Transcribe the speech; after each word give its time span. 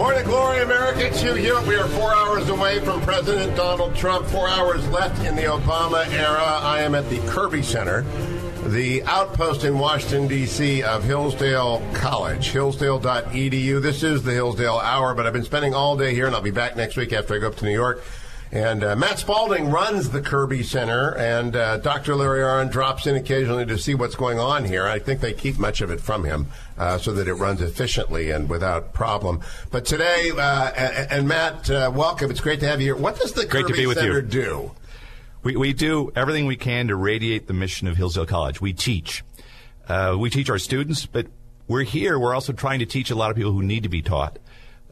Morning 0.00 0.24
glory, 0.24 0.62
America. 0.62 1.08
It's 1.08 1.20
Hugh 1.20 1.34
Hewitt. 1.34 1.66
We 1.66 1.76
are 1.76 1.86
four 1.88 2.14
hours 2.14 2.48
away 2.48 2.80
from 2.80 3.02
President 3.02 3.54
Donald 3.54 3.94
Trump. 3.94 4.26
Four 4.28 4.48
hours 4.48 4.88
left 4.88 5.22
in 5.26 5.36
the 5.36 5.42
Obama 5.42 6.10
era. 6.14 6.40
I 6.40 6.80
am 6.80 6.94
at 6.94 7.10
the 7.10 7.18
Kirby 7.28 7.62
Center, 7.62 8.00
the 8.68 9.02
outpost 9.02 9.64
in 9.64 9.78
Washington, 9.78 10.26
D.C. 10.26 10.82
of 10.84 11.04
Hillsdale 11.04 11.86
College, 11.92 12.48
hillsdale.edu. 12.48 13.82
This 13.82 14.02
is 14.02 14.22
the 14.22 14.32
Hillsdale 14.32 14.78
Hour, 14.78 15.14
but 15.14 15.26
I've 15.26 15.34
been 15.34 15.44
spending 15.44 15.74
all 15.74 15.98
day 15.98 16.14
here, 16.14 16.26
and 16.26 16.34
I'll 16.34 16.40
be 16.40 16.50
back 16.50 16.76
next 16.76 16.96
week 16.96 17.12
after 17.12 17.34
I 17.34 17.38
go 17.38 17.48
up 17.48 17.56
to 17.56 17.66
New 17.66 17.74
York. 17.74 18.02
And 18.52 18.82
uh, 18.82 18.96
Matt 18.96 19.20
Spalding 19.20 19.70
runs 19.70 20.10
the 20.10 20.20
Kirby 20.20 20.64
Center, 20.64 21.16
and 21.16 21.54
uh, 21.54 21.76
Dr. 21.76 22.16
Larry 22.16 22.40
Arnn 22.40 22.68
drops 22.68 23.06
in 23.06 23.14
occasionally 23.14 23.64
to 23.66 23.78
see 23.78 23.94
what's 23.94 24.16
going 24.16 24.40
on 24.40 24.64
here. 24.64 24.88
I 24.88 24.98
think 24.98 25.20
they 25.20 25.32
keep 25.32 25.56
much 25.56 25.80
of 25.80 25.90
it 25.90 26.00
from 26.00 26.24
him 26.24 26.48
uh, 26.76 26.98
so 26.98 27.12
that 27.12 27.28
it 27.28 27.34
runs 27.34 27.60
efficiently 27.60 28.32
and 28.32 28.48
without 28.48 28.92
problem. 28.92 29.40
But 29.70 29.84
today, 29.84 30.32
uh, 30.36 30.70
and, 31.10 31.28
Matt, 31.28 31.70
uh, 31.70 31.92
welcome. 31.94 32.28
It's 32.32 32.40
great 32.40 32.58
to 32.60 32.66
have 32.66 32.80
you 32.80 32.86
here. 32.86 32.96
What 32.96 33.20
does 33.20 33.34
the 33.34 33.46
great 33.46 33.66
Kirby 33.66 33.94
Center 33.94 34.18
you. 34.18 34.26
do? 34.26 34.70
We, 35.44 35.56
we 35.56 35.72
do 35.72 36.10
everything 36.16 36.46
we 36.46 36.56
can 36.56 36.88
to 36.88 36.96
radiate 36.96 37.46
the 37.46 37.54
mission 37.54 37.86
of 37.86 37.96
Hillsdale 37.96 38.26
College. 38.26 38.60
We 38.60 38.72
teach. 38.72 39.22
Uh, 39.88 40.16
we 40.18 40.28
teach 40.28 40.50
our 40.50 40.58
students, 40.58 41.06
but 41.06 41.28
we're 41.68 41.84
here. 41.84 42.18
We're 42.18 42.34
also 42.34 42.52
trying 42.52 42.80
to 42.80 42.86
teach 42.86 43.12
a 43.12 43.14
lot 43.14 43.30
of 43.30 43.36
people 43.36 43.52
who 43.52 43.62
need 43.62 43.84
to 43.84 43.88
be 43.88 44.02
taught 44.02 44.40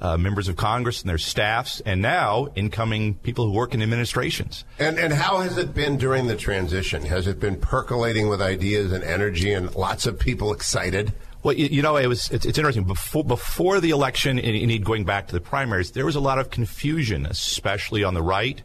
uh, 0.01 0.16
members 0.16 0.48
of 0.48 0.57
Congress 0.57 1.01
and 1.02 1.11
their 1.11 1.19
staffs, 1.19 1.80
and 1.80 2.01
now 2.01 2.48
incoming 2.55 3.15
people 3.15 3.47
who 3.47 3.52
work 3.52 3.75
in 3.75 3.83
administrations. 3.83 4.65
And 4.79 4.98
and 4.98 5.12
how 5.12 5.39
has 5.39 5.59
it 5.59 5.75
been 5.75 5.97
during 5.97 6.27
the 6.27 6.37
transition? 6.37 7.05
Has 7.05 7.27
it 7.27 7.41
been 7.41 7.56
percolating 7.56 8.29
with 8.29 8.41
ideas 8.41 8.92
and 8.92 9.03
energy, 9.03 9.53
and 9.53 9.75
lots 9.75 10.06
of 10.06 10.19
people 10.19 10.53
excited? 10.53 11.12
Well, 11.42 11.55
you, 11.55 11.66
you 11.66 11.83
know, 11.83 11.97
it 11.97 12.06
was 12.06 12.30
it's, 12.30 12.47
it's, 12.47 12.59
interesting. 12.59 12.84
Before 12.84 13.25
before 13.25 13.80
the 13.80 13.91
election, 13.91 14.39
and, 14.39 14.70
and 14.70 14.84
going 14.84 15.05
back 15.05 15.29
to 15.29 15.34
the 15.34 15.41
primaries, 15.41 15.92
there 15.92 16.06
was 16.06 16.17
a 16.17 16.20
lot 16.20 16.39
of 16.39 16.51
confusion, 16.51 17.27
especially 17.27 18.05
on 18.05 18.15
the 18.15 18.23
right. 18.23 18.62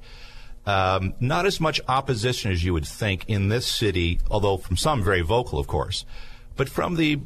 Um, 0.66 1.14
not 1.20 1.46
as 1.46 1.60
much 1.60 1.82
opposition 1.90 2.52
as 2.52 2.64
you 2.64 2.72
would 2.74 2.88
think 2.88 3.26
in 3.28 3.50
this 3.50 3.66
city, 3.66 4.22
although 4.32 4.56
from 4.58 4.78
some 4.78 5.04
very 5.04 5.22
vocal, 5.22 5.60
of 5.60 5.68
course, 5.68 6.06
but 6.56 6.70
from 6.70 6.96
the 6.96 7.20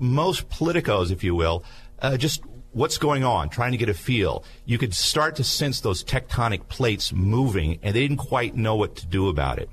most 0.00 0.48
politicos, 0.48 1.12
if 1.12 1.22
you 1.22 1.34
will, 1.34 1.62
uh, 2.00 2.16
just 2.16 2.42
what's 2.72 2.98
going 2.98 3.24
on, 3.24 3.48
trying 3.48 3.72
to 3.72 3.78
get 3.78 3.88
a 3.88 3.94
feel. 3.94 4.44
You 4.64 4.78
could 4.78 4.94
start 4.94 5.36
to 5.36 5.44
sense 5.44 5.80
those 5.80 6.04
tectonic 6.04 6.68
plates 6.68 7.12
moving, 7.12 7.78
and 7.82 7.94
they 7.94 8.00
didn't 8.00 8.18
quite 8.18 8.56
know 8.56 8.76
what 8.76 8.96
to 8.96 9.06
do 9.06 9.28
about 9.28 9.58
it. 9.58 9.68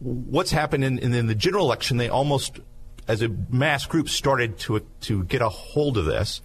What's 0.00 0.50
happened 0.50 0.84
in, 0.84 0.98
in, 0.98 1.26
the 1.26 1.34
general 1.34 1.64
election, 1.64 1.96
they 1.96 2.10
almost, 2.10 2.60
as 3.08 3.22
a 3.22 3.28
mass 3.48 3.86
group, 3.86 4.08
started 4.08 4.58
to, 4.60 4.80
to 5.02 5.24
get 5.24 5.40
a 5.40 5.48
hold 5.48 5.96
of 5.96 6.04
this. 6.04 6.42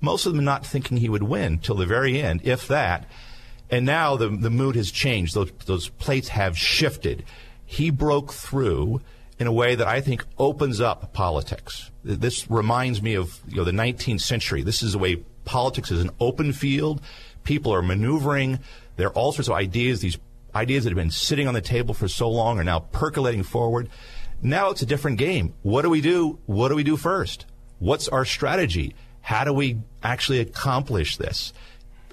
Most 0.00 0.24
of 0.24 0.34
them 0.34 0.44
not 0.44 0.64
thinking 0.64 0.96
he 0.96 1.10
would 1.10 1.22
win 1.22 1.58
till 1.58 1.74
the 1.74 1.86
very 1.86 2.20
end, 2.20 2.40
if 2.44 2.66
that. 2.68 3.06
And 3.70 3.84
now 3.84 4.16
the, 4.16 4.28
the 4.28 4.50
mood 4.50 4.76
has 4.76 4.90
changed. 4.90 5.34
Those, 5.34 5.52
those 5.66 5.88
plates 5.90 6.28
have 6.28 6.56
shifted. 6.56 7.24
He 7.66 7.90
broke 7.90 8.32
through 8.32 9.00
in 9.38 9.46
a 9.46 9.52
way 9.52 9.74
that 9.74 9.86
I 9.86 10.00
think 10.00 10.24
opens 10.38 10.80
up 10.80 11.12
politics. 11.12 11.90
This 12.04 12.50
reminds 12.50 13.02
me 13.02 13.14
of 13.14 13.40
you 13.48 13.56
know, 13.56 13.64
the 13.64 13.72
19th 13.72 14.20
century. 14.20 14.62
This 14.62 14.82
is 14.82 14.92
the 14.92 14.98
way 14.98 15.24
politics 15.44 15.90
is 15.90 16.00
an 16.00 16.10
open 16.20 16.52
field. 16.52 17.00
People 17.44 17.72
are 17.72 17.82
maneuvering. 17.82 18.58
There 18.96 19.08
are 19.08 19.12
all 19.12 19.32
sorts 19.32 19.48
of 19.48 19.54
ideas. 19.54 20.00
These 20.00 20.18
ideas 20.54 20.84
that 20.84 20.90
have 20.90 20.96
been 20.96 21.10
sitting 21.10 21.48
on 21.48 21.54
the 21.54 21.60
table 21.60 21.94
for 21.94 22.08
so 22.08 22.30
long 22.30 22.58
are 22.58 22.64
now 22.64 22.80
percolating 22.80 23.42
forward. 23.42 23.88
Now 24.42 24.70
it's 24.70 24.82
a 24.82 24.86
different 24.86 25.18
game. 25.18 25.54
What 25.62 25.82
do 25.82 25.90
we 25.90 26.00
do? 26.00 26.38
What 26.46 26.68
do 26.68 26.74
we 26.74 26.84
do 26.84 26.96
first? 26.96 27.46
What's 27.78 28.08
our 28.08 28.24
strategy? 28.24 28.94
How 29.20 29.44
do 29.44 29.52
we 29.52 29.78
actually 30.02 30.40
accomplish 30.40 31.16
this? 31.16 31.52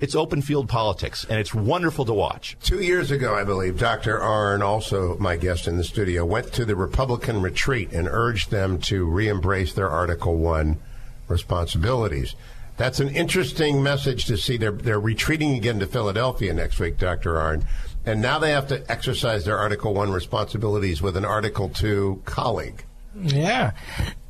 It's 0.01 0.15
open 0.15 0.41
field 0.41 0.67
politics, 0.67 1.27
and 1.29 1.39
it's 1.39 1.53
wonderful 1.53 2.05
to 2.05 2.13
watch. 2.13 2.57
Two 2.63 2.81
years 2.81 3.11
ago, 3.11 3.35
I 3.35 3.43
believe, 3.43 3.77
Dr. 3.77 4.17
Arnn, 4.17 4.61
also 4.61 5.15
my 5.19 5.35
guest 5.35 5.67
in 5.67 5.77
the 5.77 5.83
studio, 5.83 6.25
went 6.25 6.51
to 6.53 6.65
the 6.65 6.75
Republican 6.75 7.39
retreat 7.39 7.91
and 7.91 8.07
urged 8.09 8.49
them 8.49 8.79
to 8.79 9.05
re 9.05 9.27
embrace 9.27 9.73
their 9.73 9.89
Article 9.89 10.37
1 10.37 10.79
responsibilities. 11.27 12.35
That's 12.81 12.99
an 12.99 13.09
interesting 13.09 13.83
message 13.83 14.25
to 14.25 14.37
see. 14.37 14.57
They're, 14.57 14.71
they're 14.71 14.99
retreating 14.99 15.53
again 15.53 15.77
to 15.81 15.85
Philadelphia 15.85 16.51
next 16.51 16.79
week, 16.79 16.97
Dr. 16.97 17.33
Arnn. 17.35 17.63
And 18.07 18.23
now 18.23 18.39
they 18.39 18.49
have 18.49 18.69
to 18.69 18.91
exercise 18.91 19.45
their 19.45 19.55
Article 19.55 19.93
1 19.93 20.11
responsibilities 20.11 20.99
with 20.99 21.15
an 21.15 21.23
Article 21.23 21.69
2 21.69 22.23
colleague. 22.25 22.83
Yeah. 23.15 23.73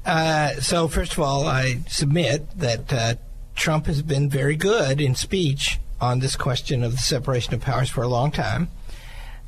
Uh, 0.06 0.56
so, 0.56 0.89
first 0.89 1.13
of 1.13 1.19
all, 1.22 1.47
I 1.47 1.78
submit 1.88 2.45
that 2.59 2.91
uh, 2.91 3.13
Trump 3.56 3.85
has 3.85 4.01
been 4.01 4.29
very 4.29 4.57
good 4.57 5.00
in 5.00 5.16
speech 5.16 5.79
on 6.01 6.19
this 6.19 6.35
question 6.35 6.83
of 6.83 6.91
the 6.91 6.97
separation 6.97 7.53
of 7.53 7.62
powers 7.62 7.89
for 7.89 8.03
a 8.03 8.09
long 8.09 8.31
time. 8.31 8.68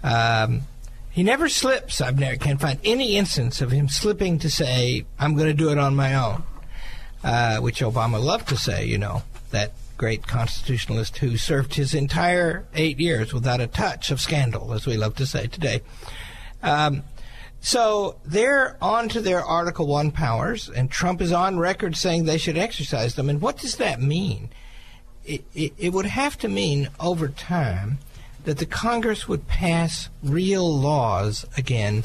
Um, 0.01 0.61
he 1.11 1.23
never 1.23 1.49
slips. 1.49 1.99
I've 1.99 2.17
never 2.17 2.37
can 2.37 2.57
find 2.57 2.79
any 2.85 3.17
instance 3.17 3.59
of 3.59 3.69
him 3.69 3.89
slipping 3.89 4.39
to 4.39 4.49
say, 4.49 5.03
"I'm 5.19 5.35
going 5.35 5.49
to 5.49 5.53
do 5.53 5.71
it 5.71 5.77
on 5.77 5.93
my 5.93 6.15
own." 6.15 6.43
Uh, 7.23 7.57
which 7.57 7.81
Obama 7.81 8.21
loved 8.21 8.49
to 8.49 8.57
say, 8.57 8.85
you 8.85 8.97
know, 8.97 9.23
that 9.51 9.71
great 9.97 10.27
constitutionalist 10.27 11.17
who 11.19 11.37
served 11.37 11.75
his 11.75 11.93
entire 11.93 12.65
eight 12.73 12.99
years 12.99 13.33
without 13.33 13.61
a 13.61 13.67
touch 13.67 14.11
of 14.11 14.19
scandal, 14.19 14.73
as 14.73 14.85
we 14.85 14.97
love 14.97 15.15
to 15.15 15.25
say 15.25 15.47
today. 15.47 15.81
Um, 16.61 17.03
so 17.61 18.19
they're 18.25 18.75
on 18.81 19.07
to 19.09 19.21
their 19.21 19.41
Article 19.41 19.87
1 19.87 20.11
powers, 20.11 20.69
and 20.69 20.91
Trump 20.91 21.21
is 21.21 21.31
on 21.31 21.57
record 21.57 21.95
saying 21.95 22.25
they 22.25 22.37
should 22.37 22.57
exercise 22.57 23.15
them. 23.15 23.29
And 23.29 23.41
what 23.41 23.57
does 23.57 23.77
that 23.77 24.01
mean? 24.01 24.49
It, 25.23 25.45
it, 25.53 25.73
it 25.77 25.93
would 25.93 26.07
have 26.07 26.37
to 26.39 26.49
mean 26.49 26.89
over 26.99 27.29
time 27.29 27.99
that 28.43 28.57
the 28.57 28.65
Congress 28.65 29.29
would 29.29 29.47
pass 29.47 30.09
real 30.21 30.77
laws 30.77 31.45
again 31.55 32.03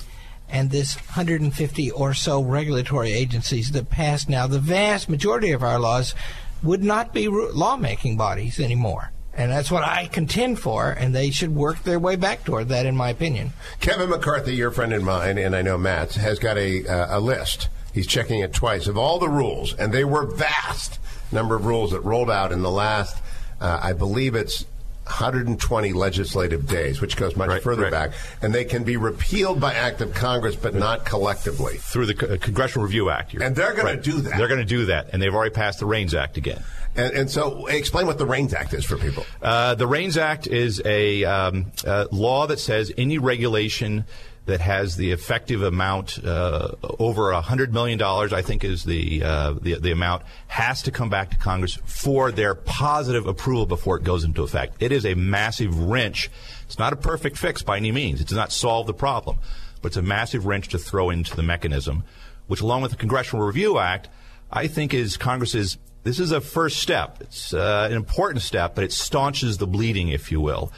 and 0.50 0.70
this 0.70 0.96
150 0.96 1.90
or 1.90 2.14
so 2.14 2.42
regulatory 2.42 3.12
agencies 3.12 3.72
that 3.72 3.90
pass 3.90 4.28
now, 4.28 4.46
the 4.46 4.58
vast 4.58 5.08
majority 5.08 5.52
of 5.52 5.62
our 5.62 5.78
laws 5.78 6.14
would 6.62 6.82
not 6.82 7.12
be 7.12 7.28
lawmaking 7.28 8.16
bodies 8.16 8.58
anymore. 8.58 9.12
And 9.34 9.52
that's 9.52 9.70
what 9.70 9.84
I 9.84 10.06
contend 10.06 10.58
for, 10.58 10.90
and 10.90 11.14
they 11.14 11.30
should 11.30 11.54
work 11.54 11.84
their 11.84 12.00
way 12.00 12.16
back 12.16 12.44
toward 12.44 12.68
that, 12.70 12.86
in 12.86 12.96
my 12.96 13.10
opinion. 13.10 13.52
Kevin 13.78 14.10
McCarthy, 14.10 14.56
your 14.56 14.72
friend 14.72 14.92
and 14.92 15.04
mine, 15.04 15.38
and 15.38 15.54
I 15.54 15.62
know 15.62 15.78
Matt's, 15.78 16.16
has 16.16 16.40
got 16.40 16.58
a, 16.58 16.84
uh, 16.88 17.18
a 17.18 17.20
list. 17.20 17.68
He's 17.92 18.08
checking 18.08 18.40
it 18.40 18.52
twice 18.52 18.88
of 18.88 18.98
all 18.98 19.20
the 19.20 19.28
rules, 19.28 19.74
and 19.74 19.92
they 19.92 20.04
were 20.04 20.26
vast 20.26 20.98
number 21.30 21.54
of 21.54 21.66
rules 21.66 21.92
that 21.92 22.00
rolled 22.00 22.30
out 22.30 22.50
in 22.50 22.62
the 22.62 22.70
last, 22.70 23.16
uh, 23.60 23.78
I 23.80 23.92
believe 23.92 24.34
it's 24.34 24.64
120 25.08 25.92
legislative 25.94 26.66
days, 26.66 27.00
which 27.00 27.16
goes 27.16 27.34
much 27.34 27.48
right, 27.48 27.62
further 27.62 27.84
right. 27.84 27.90
back, 27.90 28.12
and 28.42 28.54
they 28.54 28.64
can 28.64 28.84
be 28.84 28.96
repealed 28.96 29.60
by 29.60 29.74
act 29.74 30.00
of 30.00 30.12
Congress, 30.14 30.54
but 30.54 30.74
not 30.74 31.04
collectively 31.04 31.78
through 31.78 32.06
the 32.06 32.34
uh, 32.34 32.36
Congressional 32.36 32.84
Review 32.84 33.10
Act. 33.10 33.34
And 33.34 33.56
they're 33.56 33.72
going 33.72 33.86
right. 33.86 34.02
to 34.02 34.10
do 34.10 34.20
that. 34.20 34.36
They're 34.36 34.48
going 34.48 34.60
to 34.60 34.66
do 34.66 34.86
that, 34.86 35.10
and 35.12 35.20
they've 35.20 35.34
already 35.34 35.54
passed 35.54 35.80
the 35.80 35.86
REINS 35.86 36.14
Act 36.14 36.36
again. 36.36 36.62
And, 36.94 37.14
and, 37.14 37.30
so, 37.30 37.66
explain 37.66 38.06
what 38.06 38.18
the 38.18 38.26
REINS 38.26 38.54
Act 38.54 38.74
is 38.74 38.84
for 38.84 38.96
people. 38.96 39.24
Uh, 39.40 39.74
the 39.74 39.86
REINS 39.86 40.16
Act 40.18 40.46
is 40.46 40.82
a 40.84 41.24
um, 41.24 41.72
uh, 41.86 42.06
law 42.10 42.46
that 42.46 42.58
says 42.58 42.92
any 42.98 43.18
regulation 43.18 44.04
that 44.48 44.62
has 44.62 44.96
the 44.96 45.12
effective 45.12 45.62
amount 45.62 46.24
uh, 46.24 46.70
over 46.98 47.32
$100 47.32 47.70
million, 47.70 48.00
I 48.02 48.40
think 48.40 48.64
is 48.64 48.82
the, 48.82 49.22
uh, 49.22 49.52
the, 49.60 49.74
the, 49.74 49.92
amount, 49.92 50.22
has 50.46 50.80
to 50.82 50.90
come 50.90 51.10
back 51.10 51.30
to 51.30 51.36
Congress 51.36 51.78
for 51.84 52.32
their 52.32 52.54
positive 52.54 53.26
approval 53.26 53.66
before 53.66 53.98
it 53.98 54.04
goes 54.04 54.24
into 54.24 54.42
effect. 54.42 54.82
It 54.82 54.90
is 54.90 55.04
a 55.04 55.12
massive 55.12 55.78
wrench. 55.78 56.30
It's 56.64 56.78
not 56.78 56.94
a 56.94 56.96
perfect 56.96 57.36
fix 57.36 57.60
by 57.60 57.76
any 57.76 57.92
means. 57.92 58.22
It 58.22 58.28
does 58.28 58.38
not 58.38 58.50
solve 58.50 58.86
the 58.86 58.94
problem, 58.94 59.36
but 59.82 59.88
it's 59.88 59.98
a 59.98 60.02
massive 60.02 60.46
wrench 60.46 60.68
to 60.68 60.78
throw 60.78 61.10
into 61.10 61.36
the 61.36 61.42
mechanism, 61.42 62.04
which, 62.46 62.62
along 62.62 62.80
with 62.80 62.90
the 62.92 62.96
Congressional 62.96 63.44
Review 63.44 63.78
Act, 63.78 64.08
I 64.50 64.66
think 64.66 64.94
is 64.94 65.18
Congress's. 65.18 65.76
This 66.04 66.20
is 66.20 66.32
a 66.32 66.40
first 66.40 66.78
step. 66.78 67.18
It's 67.20 67.52
uh, 67.52 67.86
an 67.90 67.96
important 67.96 68.42
step, 68.42 68.74
but 68.74 68.82
it 68.82 68.92
staunches 68.92 69.58
the 69.58 69.66
bleeding, 69.66 70.08
if 70.08 70.32
you 70.32 70.40
will 70.40 70.72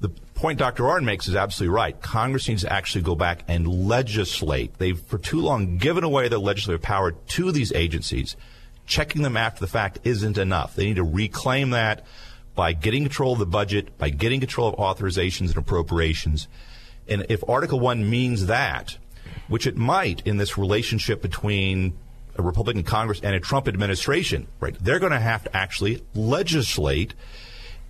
the 0.00 0.08
point 0.34 0.58
Dr. 0.58 0.84
Arnn 0.84 1.04
makes 1.04 1.28
is 1.28 1.36
absolutely 1.36 1.74
right. 1.74 2.00
Congress 2.00 2.48
needs 2.48 2.62
to 2.62 2.72
actually 2.72 3.02
go 3.02 3.14
back 3.14 3.44
and 3.48 3.66
legislate. 3.66 4.78
They've 4.78 4.98
for 4.98 5.18
too 5.18 5.40
long 5.40 5.78
given 5.78 6.04
away 6.04 6.28
their 6.28 6.38
legislative 6.38 6.82
power 6.82 7.12
to 7.12 7.52
these 7.52 7.72
agencies. 7.72 8.36
Checking 8.86 9.22
them 9.22 9.36
after 9.36 9.60
the 9.60 9.66
fact 9.66 9.98
isn't 10.04 10.38
enough. 10.38 10.76
They 10.76 10.84
need 10.84 10.96
to 10.96 11.04
reclaim 11.04 11.70
that 11.70 12.04
by 12.54 12.72
getting 12.72 13.02
control 13.02 13.32
of 13.32 13.38
the 13.38 13.46
budget, 13.46 13.98
by 13.98 14.10
getting 14.10 14.40
control 14.40 14.68
of 14.68 14.76
authorizations 14.76 15.48
and 15.48 15.56
appropriations. 15.56 16.46
And 17.08 17.26
if 17.28 17.42
Article 17.48 17.80
1 17.80 18.08
means 18.08 18.46
that, 18.46 18.96
which 19.48 19.66
it 19.66 19.76
might 19.76 20.26
in 20.26 20.36
this 20.36 20.56
relationship 20.56 21.20
between 21.20 21.98
a 22.36 22.42
Republican 22.42 22.82
Congress 22.82 23.20
and 23.22 23.34
a 23.34 23.40
Trump 23.40 23.68
administration, 23.68 24.46
right? 24.60 24.76
They're 24.80 24.98
going 24.98 25.12
to 25.12 25.18
have 25.18 25.44
to 25.44 25.56
actually 25.56 26.02
legislate 26.14 27.14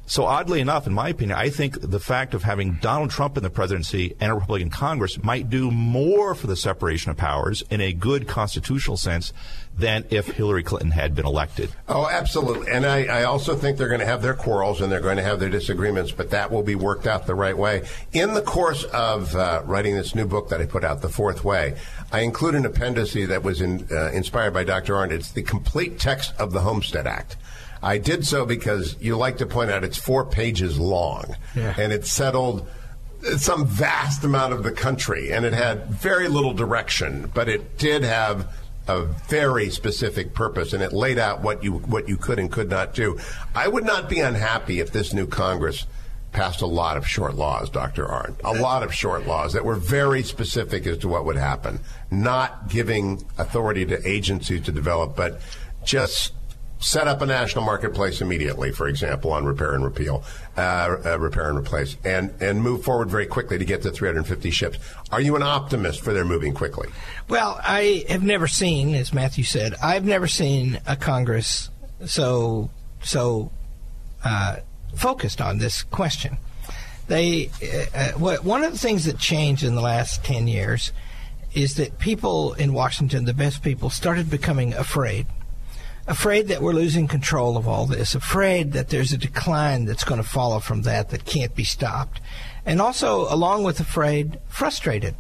So 0.09 0.25
oddly 0.25 0.61
enough, 0.61 0.87
in 0.87 0.95
my 0.95 1.09
opinion, 1.09 1.37
I 1.37 1.51
think 1.51 1.81
the 1.81 1.99
fact 1.99 2.33
of 2.33 2.45
having 2.45 2.75
Donald 2.75 3.11
Trump 3.11 3.37
in 3.37 3.43
the 3.43 3.51
presidency 3.51 4.15
and 4.21 4.31
a 4.31 4.35
Republican 4.35 4.71
Congress 4.71 5.21
might 5.23 5.51
do 5.51 5.73
more 5.73 6.37
for 6.37 6.47
the 6.47 6.55
separation 6.55 7.11
of 7.11 7.17
powers 7.17 7.65
in 7.71 7.81
a 7.81 7.93
good 7.93 8.29
constitutional 8.29 8.97
sense 8.97 9.33
than 9.77 10.05
if 10.11 10.29
Hillary 10.29 10.63
Clinton 10.63 10.93
had 10.93 11.17
been 11.17 11.27
elected. 11.27 11.71
Oh, 11.89 12.09
absolutely. 12.09 12.71
And 12.71 12.87
I, 12.87 13.05
I 13.05 13.25
also 13.25 13.57
think 13.57 13.79
they're 13.79 13.89
going 13.89 14.01
to 14.01 14.07
have 14.07 14.23
their 14.23 14.35
quarrels 14.35 14.81
and 14.81 14.93
they're 14.93 15.01
going 15.01 15.17
to 15.17 15.25
have 15.25 15.41
their 15.41 15.51
disagreements, 15.51 16.13
but 16.13 16.31
that 16.31 16.53
will 16.53 16.63
be 16.63 16.77
worked 16.77 17.09
out 17.09 17.27
the 17.27 17.35
right 17.35 17.57
way. 17.59 17.83
In 18.13 18.33
the 18.33 18.43
course 18.43 18.85
of 18.85 19.35
uh, 19.35 19.63
writing 19.65 19.97
this 19.97 20.15
new 20.15 20.25
book 20.25 20.49
that 20.51 20.61
I 20.61 20.67
put 20.67 20.85
out, 20.85 21.03
The 21.03 21.09
Fourth 21.09 21.43
Way, 21.43 21.77
I 22.13 22.21
include 22.21 22.55
an 22.55 22.65
appendice 22.65 23.27
that 23.27 23.43
was 23.43 23.61
in, 23.61 23.89
uh, 23.91 24.13
inspired 24.13 24.55
by 24.55 24.63
Dr. 24.63 24.95
Arnn. 24.95 25.11
It's 25.11 25.33
the 25.33 25.43
complete 25.43 25.99
text 25.99 26.33
of 26.39 26.53
the 26.53 26.61
Homestead 26.61 27.09
Act. 27.09 27.37
I 27.87 27.99
did 27.99 28.27
so 28.27 28.45
because 28.45 28.97
you 29.01 29.17
like 29.17 29.39
to 29.39 29.47
point 29.47 29.71
out 29.71 29.85
it's 29.85 29.97
four 29.97 30.25
pages 30.25 30.77
long, 30.77 31.37
yeah. 31.55 31.73
and 31.79 31.93
it 31.93 32.05
settled 32.05 32.69
some 33.37 33.65
vast 33.65 34.25
amount 34.25 34.53
of 34.53 34.65
the 34.65 34.73
country, 34.73 35.33
and 35.33 35.45
it 35.45 35.53
had 35.53 35.87
very 35.87 36.27
little 36.27 36.53
direction, 36.53 37.31
but 37.33 37.49
it 37.49 37.79
did 37.79 38.03
have 38.03 38.53
a 38.89 39.03
very 39.03 39.71
specific 39.71 40.35
purpose, 40.35 40.73
and 40.73 40.83
it 40.83 40.93
laid 40.93 41.17
out 41.17 41.43
what 41.43 41.63
you 41.63 41.75
what 41.75 42.09
you 42.09 42.17
could 42.17 42.41
and 42.41 42.51
could 42.51 42.69
not 42.69 42.93
do. 42.93 43.21
I 43.55 43.69
would 43.69 43.85
not 43.85 44.09
be 44.09 44.19
unhappy 44.19 44.81
if 44.81 44.91
this 44.91 45.15
new 45.15 45.29
Congress 45.29 45.87
passed 46.33 46.63
a 46.63 46.67
lot 46.67 46.97
of 46.97 47.07
short 47.07 47.37
laws, 47.37 47.71
Dr. 47.71 48.05
Arnn, 48.05 48.35
a 48.43 48.55
lot 48.61 48.83
of 48.83 48.93
short 48.93 49.29
laws 49.29 49.53
that 49.53 49.65
were 49.65 49.77
very 49.77 50.25
specific 50.25 50.89
as 50.89 50.99
to 50.99 51.09
what 51.09 51.25
would 51.25 51.37
happen, 51.37 51.79
not 52.11 52.69
giving 52.69 53.25
authority 53.39 53.87
to 53.87 54.09
agencies 54.09 54.63
to 54.63 54.73
develop, 54.73 55.15
but 55.15 55.41
just 55.85 56.33
set 56.79 57.09
up 57.09 57.23
a 57.23 57.27
national 57.27 57.65
marketplace 57.65 58.21
immediately, 58.21 58.71
for 58.71 58.89
example, 58.89 59.33
on 59.33 59.45
repair 59.45 59.75
and 59.75 59.85
repeal, 59.85 60.23
uh, 60.57 60.97
uh, 61.05 61.19
repair 61.19 61.49
and 61.49 61.59
replace, 61.59 61.97
and 62.05 62.33
and 62.41 62.63
move 62.63 62.85
forward 62.85 63.09
very 63.09 63.27
quickly 63.27 63.59
to 63.59 63.65
get 63.65 63.83
to 63.83 63.91
350 63.91 64.51
ships. 64.51 64.79
Are 65.11 65.21
you 65.21 65.37
an 65.37 65.43
optimist 65.43 66.01
for 66.01 66.13
their 66.13 66.25
moving 66.25 66.55
quickly? 66.55 66.89
Well, 67.29 67.59
I 67.63 68.05
have 68.09 68.23
never 68.23 68.47
seen, 68.47 68.95
as 68.95 69.13
Matthew 69.13 69.45
said, 69.45 69.75
I've 69.83 70.05
never 70.05 70.29
seen 70.29 70.81
a 70.87 70.97
Congress 70.97 71.71
so 72.05 72.71
so 73.03 73.51
uh, 74.25 74.57
focused 74.95 75.41
on 75.41 75.59
this 75.59 75.83
question. 75.83 76.37
They 77.09 77.51
uh, 77.95 78.13
uh, 78.17 78.39
one 78.41 78.65
of 78.65 78.73
the 78.73 78.79
things 78.79 79.05
that 79.05 79.19
changed 79.19 79.63
in 79.63 79.75
the 79.75 79.81
last 79.81 80.25
10 80.25 80.49
years 80.49 80.93
is 81.55 81.77
that 81.77 81.99
people 81.99 82.53
in 82.55 82.75
Washington, 82.75 83.25
the 83.25 83.33
best 83.33 83.63
people, 83.63 83.89
started 83.89 84.29
becoming 84.29 84.75
afraid 84.75 85.27
afraid 86.07 86.49
that 86.49 86.63
we're 86.63 86.73
losing 86.73 87.09
control 87.09 87.57
of 87.57 87.67
all 87.67 87.87
this, 87.87 88.15
afraid 88.15 88.73
that 88.73 88.89
there's 88.89 89.13
a 89.13 89.19
decline 89.19 89.85
that's 89.85 90.05
going 90.05 90.23
to 90.23 90.29
follow 90.29 90.61
from 90.61 90.83
that 90.83 91.11
that 91.11 91.25
can't 91.25 91.55
be 91.55 91.65
stopped, 91.65 92.21
and 92.65 92.81
also, 92.81 93.33
along 93.33 93.65
with 93.65 93.81
afraid, 93.81 94.39
frustrated. 94.49 95.15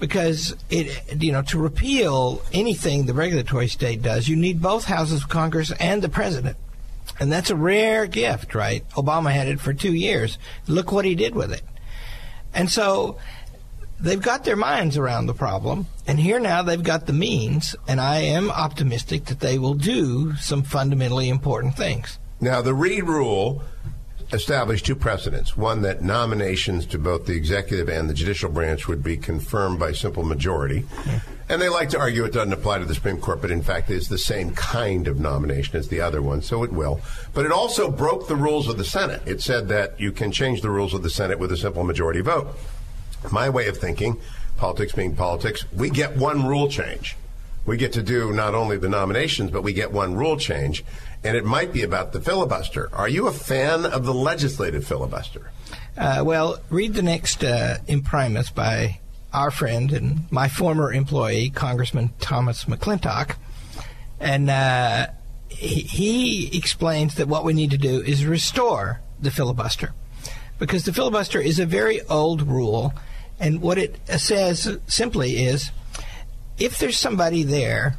Because 0.00 0.56
it, 0.68 1.22
you 1.22 1.30
know, 1.30 1.42
to 1.42 1.58
repeal 1.58 2.42
anything 2.52 3.06
the 3.06 3.14
regulatory 3.14 3.68
state 3.68 4.02
does, 4.02 4.26
you 4.26 4.34
need 4.34 4.60
both 4.60 4.86
houses 4.86 5.22
of 5.22 5.28
Congress 5.28 5.70
and 5.78 6.02
the 6.02 6.08
president. 6.08 6.56
And 7.20 7.30
that's 7.30 7.50
a 7.50 7.56
rare 7.56 8.06
gift, 8.06 8.52
right? 8.54 8.88
Obama 8.90 9.30
had 9.32 9.46
it 9.46 9.60
for 9.60 9.72
two 9.72 9.94
years. 9.94 10.38
Look 10.66 10.90
what 10.90 11.04
he 11.04 11.14
did 11.14 11.36
with 11.36 11.52
it. 11.52 11.62
And 12.52 12.68
so 12.68 13.18
they've 14.02 14.20
got 14.20 14.44
their 14.44 14.56
minds 14.56 14.98
around 14.98 15.26
the 15.26 15.34
problem, 15.34 15.86
and 16.06 16.18
here 16.18 16.40
now 16.40 16.62
they've 16.62 16.82
got 16.82 17.06
the 17.06 17.12
means, 17.12 17.74
and 17.88 18.00
I 18.00 18.18
am 18.18 18.50
optimistic 18.50 19.26
that 19.26 19.40
they 19.40 19.58
will 19.58 19.74
do 19.74 20.34
some 20.36 20.62
fundamentally 20.62 21.28
important 21.28 21.76
things. 21.76 22.18
Now, 22.40 22.60
the 22.60 22.74
Reid 22.74 23.04
rule 23.04 23.62
established 24.32 24.86
two 24.86 24.96
precedents. 24.96 25.56
One, 25.56 25.82
that 25.82 26.02
nominations 26.02 26.86
to 26.86 26.98
both 26.98 27.26
the 27.26 27.36
executive 27.36 27.88
and 27.88 28.08
the 28.08 28.14
judicial 28.14 28.50
branch 28.50 28.88
would 28.88 29.02
be 29.02 29.16
confirmed 29.16 29.78
by 29.78 29.92
simple 29.92 30.22
majority. 30.22 30.84
Yeah. 31.06 31.20
And 31.48 31.60
they 31.60 31.68
like 31.68 31.90
to 31.90 31.98
argue 31.98 32.24
it 32.24 32.32
doesn't 32.32 32.52
apply 32.52 32.78
to 32.78 32.86
the 32.86 32.94
Supreme 32.94 33.18
Court, 33.18 33.42
but 33.42 33.50
in 33.50 33.62
fact 33.62 33.90
it's 33.90 34.08
the 34.08 34.16
same 34.16 34.54
kind 34.54 35.06
of 35.06 35.20
nomination 35.20 35.76
as 35.76 35.88
the 35.88 36.00
other 36.00 36.22
one, 36.22 36.40
so 36.40 36.62
it 36.62 36.72
will. 36.72 37.00
But 37.34 37.44
it 37.44 37.52
also 37.52 37.90
broke 37.90 38.26
the 38.26 38.36
rules 38.36 38.68
of 38.68 38.78
the 38.78 38.84
Senate. 38.84 39.20
It 39.26 39.42
said 39.42 39.68
that 39.68 40.00
you 40.00 40.12
can 40.12 40.32
change 40.32 40.62
the 40.62 40.70
rules 40.70 40.94
of 40.94 41.02
the 41.02 41.10
Senate 41.10 41.38
with 41.38 41.52
a 41.52 41.56
simple 41.56 41.84
majority 41.84 42.22
vote 42.22 42.56
my 43.30 43.48
way 43.48 43.68
of 43.68 43.76
thinking, 43.76 44.18
politics 44.56 44.92
being 44.92 45.14
politics, 45.14 45.64
we 45.72 45.90
get 45.90 46.16
one 46.16 46.46
rule 46.46 46.68
change. 46.68 47.16
We 47.64 47.76
get 47.76 47.92
to 47.92 48.02
do 48.02 48.32
not 48.32 48.54
only 48.54 48.76
the 48.76 48.88
nominations, 48.88 49.50
but 49.50 49.62
we 49.62 49.72
get 49.72 49.92
one 49.92 50.16
rule 50.16 50.36
change, 50.36 50.84
and 51.22 51.36
it 51.36 51.44
might 51.44 51.72
be 51.72 51.82
about 51.82 52.12
the 52.12 52.20
filibuster. 52.20 52.90
Are 52.92 53.08
you 53.08 53.28
a 53.28 53.32
fan 53.32 53.86
of 53.86 54.04
the 54.04 54.14
legislative 54.14 54.84
filibuster? 54.84 55.52
Uh, 55.96 56.22
well, 56.24 56.58
read 56.70 56.94
the 56.94 57.02
next 57.02 57.44
uh, 57.44 57.78
imprimis 57.86 58.50
by 58.50 58.98
our 59.32 59.50
friend 59.50 59.92
and 59.92 60.30
my 60.32 60.48
former 60.48 60.92
employee, 60.92 61.50
Congressman 61.50 62.10
Thomas 62.18 62.64
McClintock, 62.64 63.36
and 64.18 64.50
uh, 64.50 65.06
he, 65.48 65.80
he 65.80 66.58
explains 66.58 67.14
that 67.16 67.28
what 67.28 67.44
we 67.44 67.52
need 67.52 67.70
to 67.70 67.78
do 67.78 68.00
is 68.02 68.26
restore 68.26 69.00
the 69.20 69.30
filibuster 69.30 69.92
because 70.58 70.84
the 70.84 70.92
filibuster 70.92 71.40
is 71.40 71.58
a 71.58 71.66
very 71.66 72.02
old 72.02 72.42
rule 72.42 72.92
and 73.42 73.60
what 73.60 73.76
it 73.76 73.98
says 74.18 74.78
simply 74.86 75.44
is 75.44 75.72
if 76.58 76.78
there's 76.78 76.96
somebody 76.96 77.42
there 77.42 77.96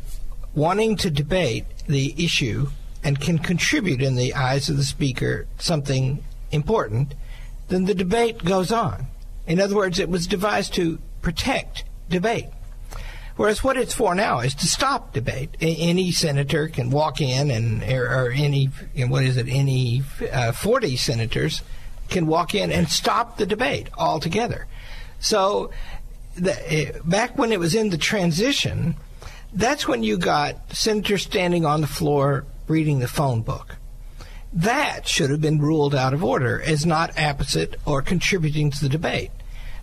wanting 0.55 0.95
to 0.95 1.11
debate 1.11 1.65
the 1.87 2.15
issue 2.17 2.69
and 3.03 3.19
can 3.19 3.37
contribute 3.37 4.01
in 4.01 4.15
the 4.15 4.33
eyes 4.33 4.69
of 4.69 4.77
the 4.77 4.85
speaker 4.85 5.45
something 5.59 6.23
important, 6.51 7.13
then 7.67 7.83
the 7.83 7.93
debate 7.93 8.45
goes 8.45 8.71
on. 8.71 9.07
In 9.45 9.59
other 9.59 9.75
words, 9.75 9.99
it 9.99 10.09
was 10.09 10.27
devised 10.27 10.73
to 10.75 10.97
protect 11.21 11.83
debate. 12.09 12.47
Whereas 13.35 13.63
what 13.65 13.75
it's 13.75 13.93
for 13.93 14.15
now 14.15 14.39
is 14.39 14.55
to 14.55 14.67
stop 14.67 15.11
debate. 15.11 15.57
Any 15.59 16.11
senator 16.11 16.69
can 16.69 16.89
walk 16.89 17.19
in, 17.19 17.51
and 17.51 17.83
or, 17.83 18.31
any 18.31 18.69
what 18.95 19.23
is 19.23 19.37
it? 19.37 19.47
Any 19.49 20.03
uh, 20.31 20.51
forty 20.51 20.95
senators 20.95 21.63
can 22.09 22.27
walk 22.27 22.53
in 22.53 22.71
and 22.71 22.87
stop 22.87 23.37
the 23.37 23.45
debate 23.47 23.89
altogether. 23.97 24.67
So 25.23 25.71
the, 26.35 27.01
back 27.05 27.37
when 27.37 27.53
it 27.53 27.59
was 27.59 27.73
in 27.73 27.89
the 27.89 27.97
transition, 27.97 28.95
that's 29.53 29.87
when 29.87 30.03
you 30.03 30.17
got 30.17 30.75
senators 30.75 31.23
standing 31.23 31.65
on 31.65 31.79
the 31.79 31.87
floor 31.87 32.45
reading 32.67 32.99
the 32.99 33.07
phone 33.07 33.41
book. 33.41 33.77
That 34.51 35.07
should 35.07 35.29
have 35.29 35.39
been 35.39 35.61
ruled 35.61 35.95
out 35.95 36.13
of 36.13 36.25
order 36.25 36.61
as 36.61 36.85
not 36.85 37.17
apposite 37.17 37.79
or 37.85 38.01
contributing 38.01 38.69
to 38.71 38.81
the 38.81 38.89
debate. 38.89 39.31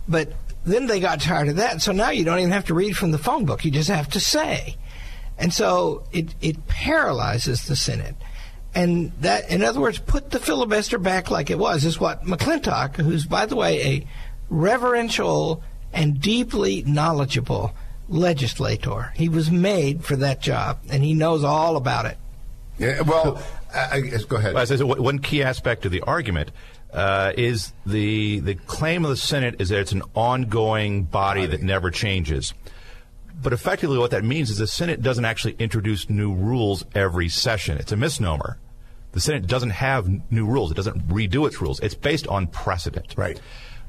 But 0.07 0.31
then 0.63 0.85
they 0.85 0.99
got 0.99 1.21
tired 1.21 1.47
of 1.47 1.55
that, 1.55 1.81
so 1.81 1.91
now 1.91 2.11
you 2.11 2.23
don't 2.23 2.37
even 2.37 2.51
have 2.51 2.65
to 2.65 2.75
read 2.75 2.95
from 2.95 3.09
the 3.09 3.17
phone 3.17 3.45
book. 3.45 3.65
You 3.65 3.71
just 3.71 3.89
have 3.89 4.09
to 4.09 4.19
say. 4.19 4.77
And 5.39 5.51
so 5.51 6.03
it, 6.11 6.35
it 6.39 6.67
paralyzes 6.67 7.65
the 7.65 7.75
Senate. 7.75 8.15
And 8.75 9.11
that, 9.21 9.49
in 9.49 9.63
other 9.63 9.81
words, 9.81 9.97
put 9.97 10.29
the 10.29 10.39
filibuster 10.39 10.99
back 10.99 11.31
like 11.31 11.49
it 11.49 11.57
was, 11.57 11.83
is 11.83 11.99
what 11.99 12.23
McClintock, 12.23 12.97
who's, 12.97 13.25
by 13.25 13.47
the 13.47 13.55
way, 13.55 13.81
a 13.81 14.07
reverential 14.51 15.63
and 15.93 16.21
deeply 16.21 16.83
knowledgeable 16.83 17.73
legislator. 18.07 19.11
He 19.15 19.29
was 19.29 19.49
made 19.49 20.03
for 20.03 20.15
that 20.17 20.41
job, 20.41 20.79
and 20.89 21.03
he 21.03 21.13
knows 21.13 21.43
all 21.43 21.77
about 21.77 22.05
it. 22.05 22.17
Yeah, 22.77 23.01
well, 23.01 23.41
I, 23.73 23.97
I, 23.97 23.99
go 24.27 24.35
ahead. 24.37 24.53
Well, 24.53 25.01
one 25.01 25.19
key 25.19 25.41
aspect 25.41 25.85
of 25.85 25.91
the 25.91 26.01
argument 26.01 26.51
uh, 26.93 27.31
is 27.37 27.71
the 27.85 28.39
the 28.41 28.55
claim 28.55 29.05
of 29.05 29.09
the 29.09 29.17
Senate 29.17 29.55
is 29.59 29.69
that 29.69 29.79
it's 29.79 29.91
an 29.93 30.03
ongoing 30.13 31.03
body 31.03 31.45
that 31.45 31.61
never 31.61 31.89
changes. 31.89 32.53
But 33.41 33.53
effectively, 33.53 33.97
what 33.97 34.11
that 34.11 34.23
means 34.23 34.49
is 34.49 34.57
the 34.57 34.67
Senate 34.67 35.01
doesn't 35.01 35.25
actually 35.25 35.55
introduce 35.57 36.09
new 36.09 36.33
rules 36.33 36.83
every 36.93 37.29
session. 37.29 37.77
It's 37.77 37.91
a 37.91 37.97
misnomer. 37.97 38.57
The 39.13 39.21
Senate 39.21 39.47
doesn't 39.47 39.71
have 39.71 40.07
new 40.31 40.45
rules. 40.45 40.71
It 40.71 40.75
doesn't 40.75 41.07
redo 41.07 41.47
its 41.47 41.59
rules. 41.61 41.79
It's 41.79 41.95
based 41.95 42.27
on 42.27 42.47
precedent. 42.47 43.13
Right. 43.17 43.39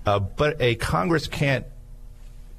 Uh, 0.06 0.18
but 0.18 0.60
a 0.60 0.74
Congress 0.76 1.26
can't 1.26 1.66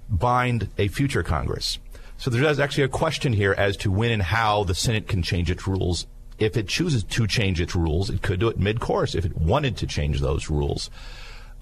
bind 0.09 0.69
a 0.77 0.87
future 0.87 1.23
Congress. 1.23 1.79
So 2.17 2.29
there's 2.29 2.59
actually 2.59 2.85
a 2.85 2.89
question 2.89 3.33
here 3.33 3.53
as 3.57 3.75
to 3.77 3.91
when 3.91 4.11
and 4.11 4.21
how 4.21 4.63
the 4.63 4.75
Senate 4.75 5.07
can 5.07 5.21
change 5.23 5.51
its 5.51 5.67
rules. 5.67 6.07
If 6.39 6.57
it 6.57 6.67
chooses 6.67 7.03
to 7.03 7.27
change 7.27 7.59
its 7.59 7.75
rules, 7.75 8.09
it 8.09 8.21
could 8.21 8.39
do 8.39 8.47
it 8.47 8.59
mid 8.59 8.79
course 8.79 9.15
if 9.15 9.25
it 9.25 9.37
wanted 9.37 9.77
to 9.77 9.87
change 9.87 10.19
those 10.19 10.49
rules. 10.49 10.89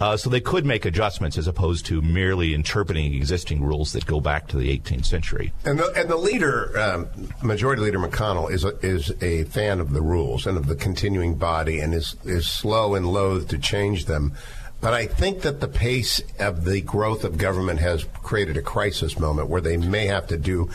Uh, 0.01 0.17
so 0.17 0.31
they 0.31 0.41
could 0.41 0.65
make 0.65 0.83
adjustments 0.83 1.37
as 1.37 1.45
opposed 1.45 1.85
to 1.85 2.01
merely 2.01 2.55
interpreting 2.55 3.13
existing 3.13 3.63
rules 3.63 3.93
that 3.93 4.03
go 4.07 4.19
back 4.19 4.47
to 4.47 4.57
the 4.57 4.75
18th 4.75 5.05
century. 5.05 5.53
And 5.63 5.77
the, 5.77 5.93
and 5.95 6.09
the 6.09 6.17
leader, 6.17 6.75
um, 6.79 7.07
Majority 7.43 7.83
Leader 7.83 7.99
McConnell, 7.99 8.51
is 8.51 8.63
a, 8.63 8.75
is 8.79 9.11
a 9.21 9.43
fan 9.43 9.79
of 9.79 9.93
the 9.93 10.01
rules 10.01 10.47
and 10.47 10.57
of 10.57 10.65
the 10.65 10.75
continuing 10.75 11.35
body 11.35 11.79
and 11.79 11.93
is, 11.93 12.15
is 12.23 12.49
slow 12.49 12.95
and 12.95 13.13
loath 13.13 13.47
to 13.49 13.59
change 13.59 14.05
them. 14.05 14.33
But 14.81 14.95
I 14.95 15.05
think 15.05 15.41
that 15.41 15.61
the 15.61 15.67
pace 15.67 16.21
of 16.39 16.65
the 16.65 16.81
growth 16.81 17.23
of 17.23 17.37
government 17.37 17.79
has 17.79 18.03
created 18.23 18.57
a 18.57 18.61
crisis 18.63 19.19
moment 19.19 19.47
where 19.47 19.61
they 19.61 19.77
may 19.77 20.07
have 20.07 20.27
to 20.27 20.37
do 20.37 20.69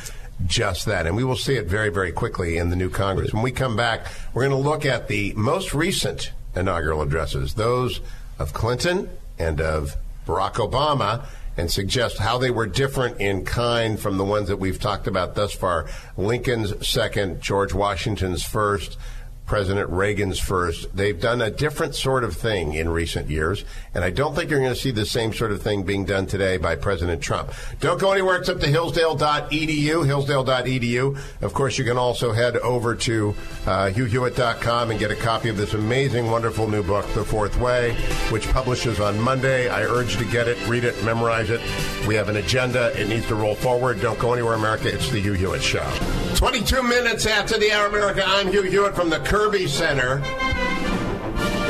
just 0.47 0.87
that. 0.87 1.07
And 1.07 1.17
we 1.17 1.25
will 1.25 1.37
see 1.37 1.57
it 1.57 1.67
very, 1.67 1.89
very 1.89 2.13
quickly 2.13 2.57
in 2.57 2.71
the 2.71 2.77
new 2.77 2.89
Congress. 2.89 3.33
When 3.33 3.43
we 3.43 3.51
come 3.51 3.75
back, 3.75 4.07
we're 4.33 4.47
going 4.47 4.63
to 4.63 4.69
look 4.69 4.87
at 4.87 5.09
the 5.09 5.33
most 5.35 5.75
recent 5.75 6.31
inaugural 6.55 7.03
addresses, 7.03 7.55
those 7.55 8.01
of 8.39 8.53
Clinton 8.53 9.11
and 9.39 9.61
of 9.61 9.97
Barack 10.27 10.55
Obama, 10.55 11.27
and 11.57 11.71
suggest 11.71 12.19
how 12.19 12.39
they 12.39 12.51
were 12.51 12.67
different 12.67 13.19
in 13.21 13.45
kind 13.45 13.99
from 13.99 14.19
the 14.19 14.25
ones 14.25 14.49
that 14.49 14.59
we've 14.59 14.79
talked 14.79 15.07
about 15.07 15.35
thus 15.35 15.53
far. 15.53 15.89
Lincoln's 16.17 16.87
second, 16.87 17.41
George 17.41 17.73
Washington's 17.73 18.45
first, 18.45 18.99
President 19.47 19.89
Reagan's 19.91 20.39
first. 20.39 20.95
They've 20.95 21.19
done 21.19 21.41
a 21.41 21.51
different 21.51 21.95
sort 21.95 22.25
of 22.25 22.37
thing 22.37 22.75
in 22.75 22.89
recent 22.89 23.31
years, 23.31 23.65
and 23.95 24.03
I 24.03 24.11
don't 24.11 24.35
think 24.35 24.51
you're 24.51 24.59
going 24.59 24.75
to 24.75 24.79
see 24.79 24.91
the 24.91 25.07
same 25.07 25.33
sort 25.33 25.53
of 25.53 25.63
thing 25.63 25.85
being 25.85 26.05
done 26.05 26.27
today 26.27 26.57
by 26.57 26.75
President 26.75 27.23
Trump. 27.23 27.53
Don't 27.81 28.01
go 28.01 28.11
anywhere 28.13 28.37
except 28.37 28.61
to 28.63 28.67
hillsdale.edu, 28.67 30.05
hillsdale.edu. 30.05 31.19
Of 31.43 31.55
course, 31.55 31.79
you 31.79 31.85
can 31.85 31.97
also 31.97 32.33
head 32.33 32.57
over 32.57 32.95
to 32.97 33.35
uh, 33.67 33.91
hughhewitt.com 33.91 34.91
and 34.91 34.99
get 34.99 35.13
a 35.13 35.17
copy 35.17 35.49
of 35.49 35.57
this 35.57 35.75
amazing, 35.75 36.31
wonderful 36.31 36.69
new 36.69 36.83
book, 36.83 37.07
The 37.15 37.25
Fourth 37.25 37.59
Way, 37.61 37.95
which 38.31 38.49
publishes 38.49 38.99
on 38.99 39.19
Monday. 39.21 39.69
I 39.69 39.83
urge 39.83 40.15
you 40.15 40.25
to 40.25 40.33
get 40.33 40.49
it, 40.49 40.59
read 40.67 40.85
it, 40.85 41.03
memorize 41.05 41.51
it. 41.51 41.61
We 42.07 42.17
have 42.17 42.29
an 42.29 42.37
agenda. 42.37 42.99
It 43.01 43.09
needs 43.09 43.27
to 43.29 43.37
roll 43.37 43.55
forward. 43.55 44.01
Don't 44.01 44.19
go 44.19 44.33
anywhere, 44.33 44.55
America. 44.55 44.93
It's 44.93 45.11
the 45.11 45.21
Hugh 45.21 45.35
Hewitt 45.35 45.63
Show. 45.63 45.87
22 46.35 46.83
minutes 46.83 47.27
after 47.27 47.59
the 47.59 47.73
hour, 47.73 47.87
America. 47.87 48.23
I'm 48.27 48.51
Hugh 48.51 48.63
Hewitt 48.63 48.95
from 48.95 49.09
the 49.09 49.21
Kirby 49.37 49.67
Center. 49.67 50.17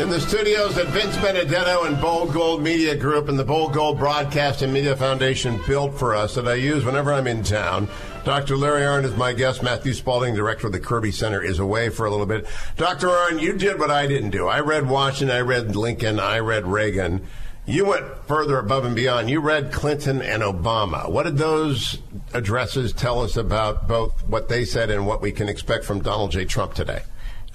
In 0.00 0.08
the 0.08 0.20
studios 0.20 0.78
at 0.78 0.86
Vince 0.86 1.16
Benedetto 1.16 1.82
and 1.82 2.00
Bold 2.00 2.32
Gold 2.32 2.62
Media 2.62 2.94
Group 2.94 3.28
and 3.28 3.36
the 3.36 3.44
Bold 3.44 3.72
Gold 3.74 3.98
Broadcast 3.98 4.62
and 4.62 4.72
Media 4.72 4.94
Foundation 4.94 5.60
built 5.66 5.98
for 5.98 6.14
us 6.14 6.36
that 6.36 6.46
I 6.46 6.54
use 6.54 6.84
whenever 6.84 7.12
I'm 7.12 7.26
in 7.26 7.42
town. 7.42 7.88
Dr. 8.24 8.56
Larry 8.56 8.82
Arnn 8.82 9.02
is 9.02 9.16
my 9.16 9.32
guest. 9.32 9.64
Matthew 9.64 9.94
Spalding, 9.94 10.36
director 10.36 10.68
of 10.68 10.74
the 10.74 10.78
Kirby 10.78 11.10
Center, 11.10 11.42
is 11.42 11.58
away 11.58 11.88
for 11.88 12.06
a 12.06 12.10
little 12.10 12.24
bit. 12.24 12.46
Dr. 12.76 13.08
Arnn, 13.08 13.42
you 13.42 13.54
did 13.54 13.80
what 13.80 13.90
I 13.90 14.06
didn't 14.06 14.30
do. 14.30 14.46
I 14.46 14.60
read 14.60 14.88
Washington, 14.88 15.36
I 15.36 15.40
read 15.40 15.74
Lincoln, 15.74 16.20
I 16.20 16.38
read 16.38 16.68
Reagan. 16.68 17.26
You 17.66 17.84
went 17.84 18.06
further 18.28 18.60
above 18.60 18.84
and 18.84 18.94
beyond. 18.94 19.28
You 19.28 19.40
read 19.40 19.72
Clinton 19.72 20.22
and 20.22 20.40
Obama. 20.40 21.10
What 21.10 21.24
did 21.24 21.36
those 21.36 21.98
addresses 22.32 22.92
tell 22.92 23.22
us 23.22 23.36
about 23.36 23.88
both 23.88 24.22
what 24.28 24.48
they 24.48 24.64
said 24.64 24.88
and 24.88 25.04
what 25.04 25.20
we 25.20 25.32
can 25.32 25.48
expect 25.48 25.84
from 25.84 26.00
Donald 26.00 26.30
J. 26.30 26.44
Trump 26.44 26.72
today? 26.74 27.02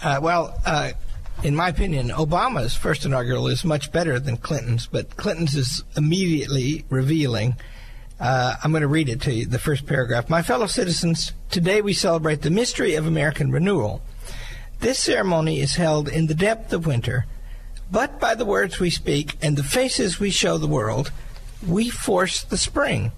Uh, 0.02 0.20
well, 0.20 0.60
uh, 0.66 0.92
in 1.44 1.56
my 1.56 1.70
opinion, 1.70 2.10
Obama's 2.10 2.76
first 2.76 3.06
inaugural 3.06 3.48
is 3.48 3.64
much 3.64 3.92
better 3.92 4.20
than 4.20 4.38
Clinton's, 4.38 4.88
but 4.88 5.16
Clinton's 5.16 5.56
is 5.56 5.84
immediately 5.96 6.86
revealing. 6.90 7.56
Uh, 8.20 8.56
I'm 8.64 8.72
going 8.72 8.82
to 8.82 8.88
read 8.88 9.10
it 9.10 9.22
to 9.22 9.34
you, 9.34 9.46
the 9.46 9.60
first 9.60 9.86
paragraph. 9.86 10.30
My 10.30 10.42
fellow 10.42 10.66
citizens, 10.66 11.34
today 11.52 11.82
we 11.82 11.94
celebrate 11.94 12.42
the 12.42 12.50
mystery 12.50 12.96
of 12.96 13.06
American 13.06 13.52
renewal. 13.52 14.02
This 14.80 14.98
ceremony 14.98 15.60
is 15.60 15.76
held 15.76 16.10
in 16.10 16.26
the 16.26 16.34
depth 16.34 16.74
of 16.74 16.88
winter, 16.88 17.26
but 17.92 18.20
by 18.20 18.34
the 18.34 18.46
words 18.46 18.80
we 18.80 18.90
speak 18.90 19.38
and 19.42 19.56
the 19.56 19.64
faces 19.64 20.20
we 20.20 20.32
show 20.32 20.58
the 20.58 20.68
world, 20.68 21.12
we 21.68 21.90
force 21.90 22.42
the 22.44 22.58
spring. 22.58 23.12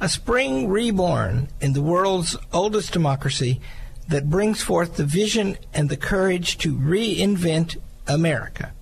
A 0.00 0.08
spring 0.08 0.68
reborn 0.68 1.48
in 1.60 1.74
the 1.74 1.82
world's 1.82 2.36
oldest 2.52 2.92
democracy 2.92 3.60
that 4.08 4.30
brings 4.30 4.62
forth 4.62 4.96
the 4.96 5.04
vision 5.04 5.58
and 5.72 5.88
the 5.88 5.96
courage 5.96 6.58
to 6.58 6.74
reinvent 6.74 7.76
America. 8.06 8.72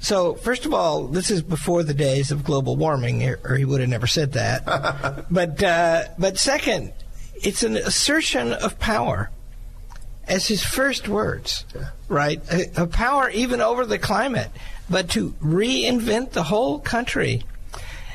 So, 0.00 0.34
first 0.34 0.64
of 0.64 0.72
all, 0.72 1.08
this 1.08 1.30
is 1.30 1.42
before 1.42 1.82
the 1.82 1.94
days 1.94 2.30
of 2.30 2.44
global 2.44 2.76
warming, 2.76 3.24
or 3.24 3.56
he 3.56 3.64
would 3.64 3.80
have 3.80 3.88
never 3.88 4.06
said 4.06 4.32
that. 4.32 5.26
but, 5.30 5.62
uh, 5.62 6.04
but 6.18 6.38
second, 6.38 6.92
it's 7.34 7.62
an 7.64 7.76
assertion 7.76 8.52
of 8.52 8.78
power 8.78 9.30
as 10.28 10.46
his 10.46 10.62
first 10.62 11.08
words, 11.08 11.64
right? 12.06 12.40
A, 12.52 12.82
a 12.82 12.86
power 12.86 13.28
even 13.30 13.60
over 13.60 13.84
the 13.86 13.98
climate, 13.98 14.50
but 14.88 15.10
to 15.10 15.30
reinvent 15.42 16.30
the 16.30 16.44
whole 16.44 16.78
country. 16.78 17.42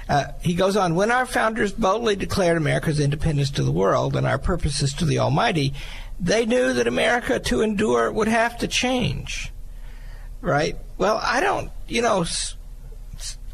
Uh, 0.08 0.26
he 0.42 0.54
goes 0.54 0.78
on, 0.78 0.96
when 0.96 1.12
our 1.12 1.26
founders 1.26 1.74
boldly 1.74 2.16
declared 2.16 2.58
America's 2.58 3.00
independence 3.00 3.50
to 3.52 3.64
the 3.64 3.72
world 3.72 4.16
and 4.16 4.28
our 4.28 4.38
purposes 4.38 4.94
to 4.94 5.06
the 5.06 5.20
Almighty, 5.20 5.74
they 6.20 6.46
knew 6.46 6.74
that 6.74 6.88
America 6.88 7.40
to 7.40 7.62
endure 7.62 8.12
would 8.12 8.28
have 8.28 8.58
to 8.60 8.68
change. 8.68 9.52
Right? 10.42 10.78
Well, 10.98 11.20
I 11.22 11.40
don't, 11.40 11.72
you 11.88 12.02
know, 12.02 12.26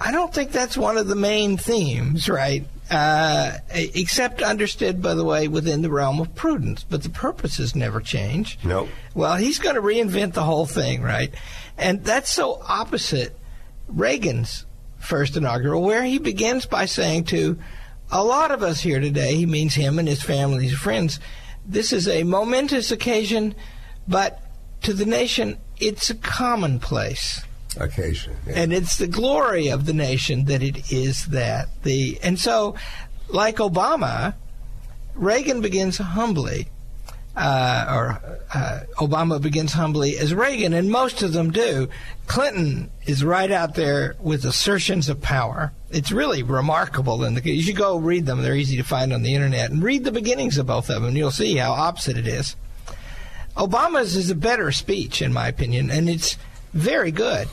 I 0.02 0.12
don't 0.12 0.34
think 0.34 0.52
that's 0.52 0.78
one 0.78 0.98
of 0.98 1.08
the 1.08 1.16
main 1.16 1.58
themes, 1.58 2.30
right? 2.30 2.66
Uh, 2.90 3.58
except 3.72 4.42
understood, 4.42 5.02
by 5.02 5.14
the 5.14 5.24
way, 5.24 5.48
within 5.48 5.84
the 5.84 5.90
realm 5.92 6.20
of 6.20 6.34
prudence. 6.34 6.84
But 6.84 7.04
the 7.04 7.10
purposes 7.10 7.76
never 7.76 8.02
change. 8.02 8.58
No. 8.64 8.82
Nope. 8.82 8.90
Well, 9.14 9.36
he's 9.36 9.60
going 9.60 9.76
to 9.76 9.82
reinvent 9.82 10.34
the 10.34 10.44
whole 10.44 10.66
thing, 10.66 11.04
right? 11.04 11.32
And 11.78 12.04
that's 12.04 12.32
so 12.32 12.62
opposite 12.68 13.38
Reagan's 13.88 14.66
first 15.00 15.38
inaugural, 15.38 15.82
where 15.82 16.04
he 16.04 16.18
begins 16.18 16.66
by 16.66 16.86
saying 16.86 17.26
to 17.26 17.58
a 18.12 18.24
lot 18.24 18.52
of 18.52 18.64
us 18.64 18.82
here 18.82 19.00
today, 19.00 19.36
he 19.36 19.46
means 19.46 19.76
him 19.76 20.00
and 20.00 20.08
his 20.08 20.22
family, 20.22 20.68
his 20.68 20.78
friends, 20.78 21.20
this 21.70 21.94
is 21.94 22.08
a 22.08 22.24
momentous 22.24 22.92
occasion, 22.92 23.54
but 24.08 24.42
to 24.82 24.94
the 24.94 25.06
nation, 25.06 25.58
it's 25.80 26.10
a 26.10 26.16
commonplace 26.16 27.42
occasion. 27.78 28.36
Yeah. 28.48 28.54
And 28.56 28.74
it's 28.74 28.98
the 28.98 29.08
glory 29.08 29.68
of 29.68 29.86
the 29.86 29.94
nation 29.94 30.46
that 30.46 30.64
it 30.64 30.92
is 30.92 31.28
that. 31.28 31.68
The 31.84 32.20
and 32.24 32.40
so 32.40 32.76
like 33.28 33.58
Obama, 33.58 34.34
Reagan 35.14 35.62
begins 35.62 35.98
humbly. 35.98 36.68
Uh, 37.36 37.86
or 37.90 38.38
uh, 38.54 38.80
Obama 38.98 39.42
begins 39.42 39.72
humbly 39.72 40.18
as 40.18 40.34
Reagan, 40.34 40.74
and 40.74 40.90
most 40.90 41.22
of 41.22 41.32
them 41.32 41.52
do. 41.52 41.88
Clinton 42.28 42.90
is 43.06 43.24
right 43.24 43.50
out 43.50 43.76
there 43.76 44.16
with 44.20 44.44
assertions 44.44 45.08
of 45.08 45.22
power. 45.22 45.72
It's 45.90 46.12
really 46.12 46.44
remarkable. 46.44 47.24
And 47.24 47.44
you 47.46 47.62
should 47.62 47.78
go 47.78 47.98
read 47.98 48.26
them; 48.26 48.42
they're 48.42 48.56
easy 48.56 48.78
to 48.78 48.84
find 48.84 49.14
on 49.14 49.22
the 49.22 49.36
internet. 49.36 49.72
And 49.72 49.82
read 49.82 50.04
the 50.04 50.12
beginnings 50.12 50.58
of 50.58 50.68
both 50.68 50.90
of 50.90 50.96
them, 50.96 51.06
and 51.06 51.18
you'll 51.18 51.32
see 51.32 51.56
how 51.56 51.72
opposite 51.72 52.18
it 52.18 52.28
is. 52.28 52.56
Obama's 53.56 54.16
is 54.16 54.30
a 54.30 54.36
better 54.36 54.72
speech, 54.72 55.22
in 55.22 55.32
my 55.32 55.48
opinion, 55.48 55.90
and 55.92 56.10
it's 56.10 56.38
very 56.74 57.12
good. 57.12 57.48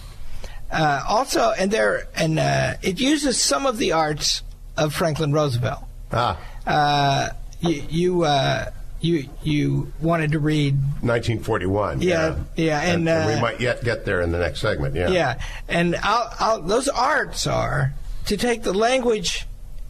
Uh, 0.70 1.02
also, 1.08 1.52
and 1.52 1.70
there, 1.70 2.08
and 2.14 2.38
uh, 2.38 2.74
it 2.82 3.00
uses 3.00 3.40
some 3.40 3.66
of 3.66 3.78
the 3.78 3.92
arts 3.92 4.42
of 4.76 4.94
Franklin 4.94 5.32
Roosevelt. 5.32 5.84
Ah. 6.12 6.38
Uh, 6.66 7.28
you 7.60 7.82
you, 7.88 8.22
uh, 8.24 8.70
you 9.06 9.28
you 9.42 9.92
wanted 10.00 10.32
to 10.32 10.38
read 10.38 10.74
1941. 10.74 12.02
Yeah, 12.02 12.10
yeah, 12.10 12.36
yeah 12.56 12.80
and, 12.80 13.08
and, 13.08 13.08
and, 13.08 13.26
we 13.28 13.34
uh, 13.34 13.40
might 13.40 13.60
yet 13.60 13.84
get 13.84 14.04
there 14.04 14.20
in 14.20 14.32
the 14.32 14.38
next 14.38 14.60
segment. 14.60 14.94
Yeah, 14.94 15.10
yeah, 15.10 15.42
and 15.68 15.96
I'll, 16.02 16.34
I'll, 16.38 16.62
those 16.62 16.88
arts 16.88 17.46
are 17.46 17.94
to 18.26 18.36
take 18.36 18.62
the 18.62 18.74
language 18.74 19.46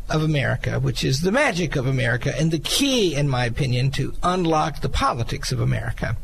of 0.09 0.23
America, 0.23 0.79
which 0.79 1.05
is 1.05 1.23
the 1.23 1.33
magic 1.33 1.75
of 1.75 1.87
America, 1.87 2.33
and 2.39 2.51
the 2.51 2.59
key, 2.59 3.15
in 3.15 3.29
my 3.29 3.45
opinion, 3.45 3.91
to 3.93 4.15
unlock 4.23 4.81
the 4.81 4.89
politics 4.89 5.51
of 5.51 5.61
America. 5.61 6.17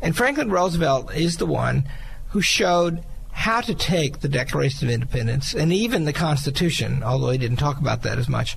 And 0.00 0.16
Franklin 0.16 0.50
Roosevelt 0.50 1.14
is 1.14 1.36
the 1.36 1.46
one 1.46 1.88
who 2.30 2.40
showed 2.40 3.04
how 3.30 3.60
to 3.60 3.74
take 3.74 4.20
the 4.20 4.28
Declaration 4.28 4.88
of 4.88 4.94
Independence 4.94 5.54
and 5.54 5.72
even 5.72 6.04
the 6.04 6.12
Constitution, 6.12 7.02
although 7.02 7.30
he 7.30 7.38
didn't 7.38 7.58
talk 7.58 7.78
about 7.78 8.02
that 8.02 8.18
as 8.18 8.28
much, 8.28 8.56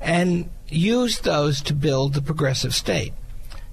and 0.00 0.48
use 0.70 1.20
those 1.20 1.60
to 1.62 1.74
build 1.74 2.14
the 2.14 2.22
progressive 2.22 2.74
state, 2.74 3.12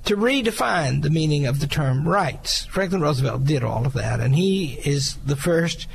to 0.06 0.16
redefine 0.16 1.02
the 1.02 1.10
meaning 1.10 1.46
of 1.46 1.60
the 1.60 1.68
term 1.68 2.08
rights. 2.08 2.66
Franklin 2.66 3.02
Roosevelt 3.02 3.46
did 3.46 3.64
all 3.64 3.86
of 3.86 3.94
that, 3.94 4.20
and 4.20 4.36
he 4.36 4.80
is 4.86 5.16
the 5.26 5.36
first 5.36 5.88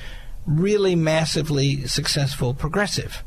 really 0.47 0.95
massively 0.95 1.87
successful 1.87 2.55
progressive, 2.55 3.23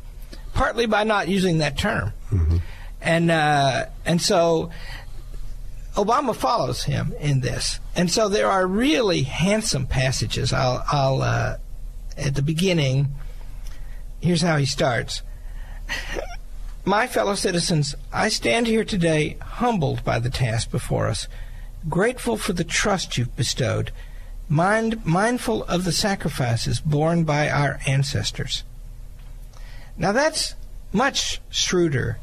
partly 0.53 0.85
by 0.85 1.03
not 1.03 1.27
using 1.27 1.59
that 1.59 1.77
term. 1.77 2.13
Mm-hmm. 2.31 2.57
And 3.01 3.31
uh, 3.31 3.85
and 4.05 4.21
so 4.21 4.71
Obama 5.95 6.35
follows 6.35 6.83
him 6.83 7.13
in 7.19 7.41
this, 7.41 7.79
and 7.95 8.09
so 8.09 8.29
there 8.29 8.49
are 8.49 8.65
really 8.65 9.21
handsome 9.23 9.87
passages. 9.87 10.51
I'll, 10.51 10.83
I'll 10.91 11.21
uh, 11.21 11.57
at 12.17 12.35
the 12.35 12.41
beginning. 12.41 13.07
Here's 14.21 14.41
how 14.41 14.57
he 14.57 14.65
starts. 14.65 15.21
My 16.85 17.07
fellow 17.07 17.33
citizens, 17.33 17.95
I 18.13 18.29
stand 18.29 18.67
here 18.67 18.85
today 18.85 19.37
humbled 19.41 20.03
by 20.03 20.19
the 20.19 20.29
task 20.29 20.69
before 20.69 21.07
us, 21.07 21.27
grateful 21.89 22.37
for 22.37 22.53
the 22.53 22.63
trust 22.63 23.17
you've 23.17 23.35
bestowed, 23.35 23.91
mind, 24.47 25.03
mindful 25.03 25.63
of 25.63 25.83
the 25.83 25.91
sacrifices 25.91 26.79
borne 26.79 27.23
by 27.23 27.49
our 27.49 27.79
ancestors. 27.87 28.63
Now 29.97 30.11
that's 30.11 30.53
much 30.93 31.41
shrewder 31.49 32.19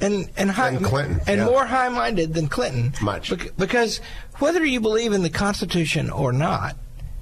and 0.00 0.30
and, 0.36 0.50
high, 0.50 0.74
Clinton, 0.76 1.20
and 1.26 1.40
yeah. 1.40 1.44
more 1.44 1.66
high-minded 1.66 2.32
than 2.32 2.48
Clinton. 2.48 2.94
Much 3.02 3.32
because 3.58 4.00
whether 4.38 4.64
you 4.64 4.80
believe 4.80 5.12
in 5.12 5.22
the 5.22 5.30
Constitution 5.30 6.10
or 6.10 6.32
not, 6.32 6.76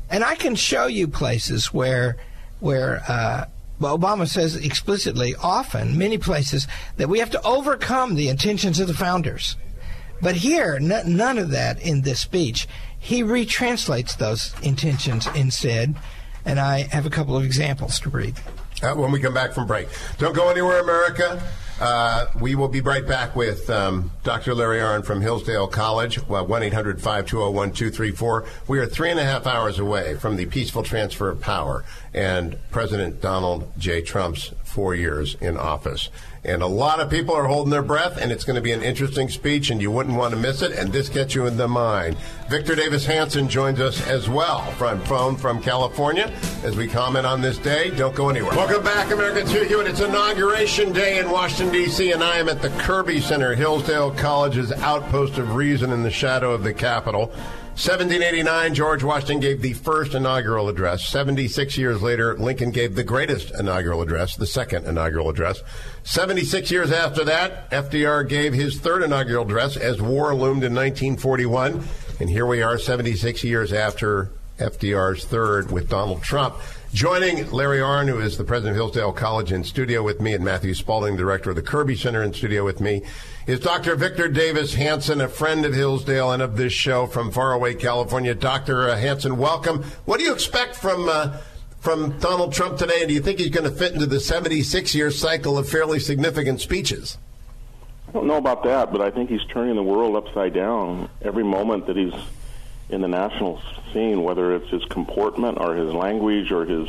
and 0.08 0.22
I 0.22 0.37
can 0.37 0.54
show 0.54 0.87
you 0.87 1.08
places 1.08 1.75
where 1.75 2.16
where 2.60 3.02
uh, 3.08 3.46
Obama 3.88 4.28
says 4.28 4.56
explicitly, 4.56 5.34
often 5.42 5.96
many 5.96 6.18
places 6.18 6.66
that 6.96 7.08
we 7.08 7.18
have 7.18 7.30
to 7.30 7.42
overcome 7.42 8.14
the 8.14 8.28
intentions 8.28 8.78
of 8.78 8.87
the 8.87 8.94
founders. 8.94 9.56
But 10.22 10.37
here, 10.37 10.78
none 10.78 11.38
of 11.38 11.50
that 11.50 11.80
in 11.80 12.02
this 12.02 12.20
speech. 12.20 12.68
he 12.99 13.22
retranslates 13.22 14.16
those 14.16 14.54
intentions 14.62 15.26
instead. 15.34 15.94
And 16.44 16.60
I 16.60 16.82
have 16.92 17.06
a 17.06 17.10
couple 17.10 17.37
of 17.37 17.44
examples 17.44 17.99
to 18.00 18.10
read. 18.10 18.34
Uh, 18.82 18.94
when 18.94 19.10
we 19.10 19.20
come 19.20 19.34
back 19.34 19.52
from 19.52 19.66
break. 19.66 19.88
Don't 20.18 20.34
go 20.34 20.49
anywhere, 20.49 20.80
America. 20.80 21.42
Uh, 21.80 22.26
we 22.38 22.54
will 22.54 22.68
be 22.68 22.82
right 22.82 23.06
back 23.06 23.34
with 23.34 23.70
um, 23.70 24.10
Dr. 24.22 24.54
Larry 24.54 24.80
Arnn 24.80 25.02
from 25.02 25.22
Hillsdale 25.22 25.66
College, 25.66 26.16
1 26.28 26.62
800 26.62 27.00
520 27.00 27.54
1234. 27.54 28.44
We 28.68 28.78
are 28.78 28.87
three 28.87 29.10
and 29.10 29.18
a 29.18 29.25
half 29.25 29.46
hours 29.46 29.78
away 29.78 30.16
from 30.16 30.37
the 30.37 30.44
peaceful 30.44 30.82
transfer 30.82 31.30
of 31.30 31.40
power 31.40 31.84
and 32.12 32.58
President 32.70 33.22
Donald 33.22 33.72
J. 33.78 34.02
Trump's 34.02 34.52
four 34.64 34.94
years 34.94 35.37
in 35.40 35.56
office. 35.56 36.10
And 36.42 36.62
a 36.62 36.66
lot 36.66 37.00
of 37.00 37.10
people 37.10 37.34
are 37.34 37.44
holding 37.44 37.70
their 37.70 37.82
breath, 37.82 38.16
and 38.16 38.32
it's 38.32 38.44
going 38.44 38.56
to 38.56 38.62
be 38.62 38.72
an 38.72 38.82
interesting 38.82 39.28
speech, 39.28 39.68
and 39.70 39.82
you 39.82 39.90
wouldn't 39.90 40.16
want 40.16 40.32
to 40.32 40.40
miss 40.40 40.62
it. 40.62 40.72
And 40.72 40.90
this 40.90 41.10
gets 41.10 41.34
you 41.34 41.46
in 41.46 41.58
the 41.58 41.68
mind. 41.68 42.16
Victor 42.49 42.75
Davis 42.75 43.04
Hanson 43.04 43.46
joins 43.46 43.78
us 43.78 44.06
as 44.08 44.26
well 44.26 44.62
from 44.72 45.00
phone 45.02 45.37
from 45.37 45.60
California 45.60 46.32
as 46.64 46.76
we 46.76 46.88
comment 46.88 47.26
on 47.26 47.42
this 47.42 47.58
day. 47.58 47.90
Don't 47.90 48.14
go 48.14 48.30
anywhere. 48.30 48.56
Welcome 48.56 48.82
back, 48.82 49.10
America, 49.10 49.44
to 49.44 49.68
you. 49.68 49.80
And 49.80 49.88
it's 49.88 50.00
inauguration 50.00 50.92
day 50.92 51.18
in 51.18 51.30
Washington, 51.30 51.70
D.C., 51.73 52.11
and 52.11 52.25
I 52.25 52.39
am 52.39 52.49
at 52.49 52.62
the 52.62 52.71
Kirby 52.71 53.21
Center, 53.21 53.55
Hillsdale 53.55 54.11
College's 54.12 54.73
outpost 54.73 55.39
of 55.39 55.55
reason 55.55 55.93
in 55.93 56.03
the 56.03 56.11
shadow 56.11 56.53
of 56.53 56.65
the 56.65 56.75
Capitol. 56.75 57.27
1789, 57.27 58.75
George 58.75 59.05
Washington 59.05 59.41
gave 59.41 59.62
the 59.62 59.73
first 59.73 60.15
inaugural 60.15 60.69
address. 60.69 61.07
76 61.07 61.79
years 61.79 62.03
later, 62.03 62.37
Lincoln 62.37 62.73
gave 62.73 62.95
the 62.95 63.05
greatest 63.05 63.53
inaugural 63.59 64.03
address, 64.03 64.35
the 64.35 64.47
second 64.47 64.87
inaugural 64.87 65.29
address. 65.29 65.62
76 66.03 66.71
years 66.71 66.91
after 66.91 67.25
that, 67.25 67.71
FDR 67.71 68.29
gave 68.29 68.53
his 68.53 68.81
third 68.81 69.03
inaugural 69.03 69.45
address 69.45 69.77
as 69.77 70.03
war 70.03 70.35
loomed 70.35 70.65
in 70.65 70.75
1941. 70.75 71.83
And 72.19 72.29
here 72.29 72.47
we 72.47 72.62
are 72.62 72.79
76 72.79 73.45
years 73.45 73.73
after 73.73 74.31
FDR's 74.59 75.25
third 75.25 75.71
with 75.71 75.89
Donald 75.89 76.23
Trump. 76.23 76.57
Joining 76.92 77.49
Larry 77.52 77.78
Arnn, 77.78 78.09
who 78.09 78.18
is 78.18 78.37
the 78.37 78.42
president 78.42 78.73
of 78.73 78.76
Hillsdale 78.76 79.12
College, 79.12 79.52
in 79.52 79.62
studio 79.62 80.02
with 80.02 80.20
me, 80.20 80.35
and 80.35 80.44
Matthew 80.44 80.75
Spalding, 80.75 81.16
director 81.16 81.50
of 81.50 81.56
the 81.56 81.62
Kirby 81.62 81.94
Center, 81.94 82.20
in 82.20 82.35
studio 82.35 82.64
with 82.64 82.80
me, 82.80 83.02
is 83.47 83.61
Dr. 83.61 83.94
Victor 83.94 84.26
Davis 84.26 84.75
Hanson, 84.75 85.20
a 85.20 85.28
friend 85.28 85.64
of 85.64 85.73
Hillsdale 85.73 86.32
and 86.32 86.42
of 86.42 86.56
this 86.56 86.73
show 86.73 87.06
from 87.06 87.30
faraway 87.30 87.75
California. 87.75 88.35
Dr. 88.35 88.92
Hanson, 88.97 89.37
welcome. 89.37 89.85
What 90.04 90.18
do 90.18 90.25
you 90.25 90.32
expect 90.32 90.75
from 90.75 91.09
uh, 91.09 91.37
from 91.78 92.18
Donald 92.18 92.52
Trump 92.52 92.76
today, 92.76 92.99
and 92.99 93.09
do 93.09 93.14
you 93.14 93.20
think 93.20 93.38
he's 93.38 93.50
going 93.50 93.70
to 93.70 93.76
fit 93.76 93.92
into 93.92 94.06
the 94.06 94.18
76 94.18 94.92
year 94.92 95.12
cycle 95.12 95.56
of 95.56 95.68
fairly 95.68 96.00
significant 96.00 96.61
speeches? 96.61 97.18
I 98.09 98.12
don't 98.12 98.26
know 98.26 98.37
about 98.37 98.64
that, 98.64 98.90
but 98.90 99.00
I 99.00 99.12
think 99.12 99.30
he's 99.30 99.44
turning 99.52 99.76
the 99.76 99.82
world 99.85 100.16
upside 100.16 100.54
down 100.54 101.09
every 101.23 101.44
moment 101.44 101.87
that 101.87 101.97
he's 101.97 102.14
in 102.90 103.00
the 103.00 103.09
national 103.09 103.61
scene, 103.92 104.23
whether 104.23 104.54
it's 104.54 104.68
his 104.70 104.85
comportment 104.85 105.59
or 105.61 105.75
his 105.75 105.92
language 105.92 106.50
or 106.50 106.64
his 106.64 106.88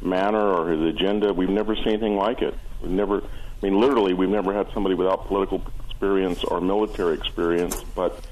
manner 0.00 0.40
or 0.40 0.70
his 0.70 0.80
agenda. 0.82 1.32
We've 1.32 1.48
never 1.48 1.74
seen 1.76 1.88
anything 1.88 2.16
like 2.16 2.42
it. 2.42 2.54
We've 2.82 2.90
never, 2.90 3.18
I 3.18 3.26
mean, 3.62 3.80
literally, 3.80 4.14
we've 4.14 4.28
never 4.28 4.52
had 4.52 4.70
somebody 4.72 4.94
without 4.94 5.26
political 5.26 5.62
experience 5.88 6.44
or 6.44 6.60
military 6.60 7.14
experience, 7.14 7.82
but, 7.94 8.24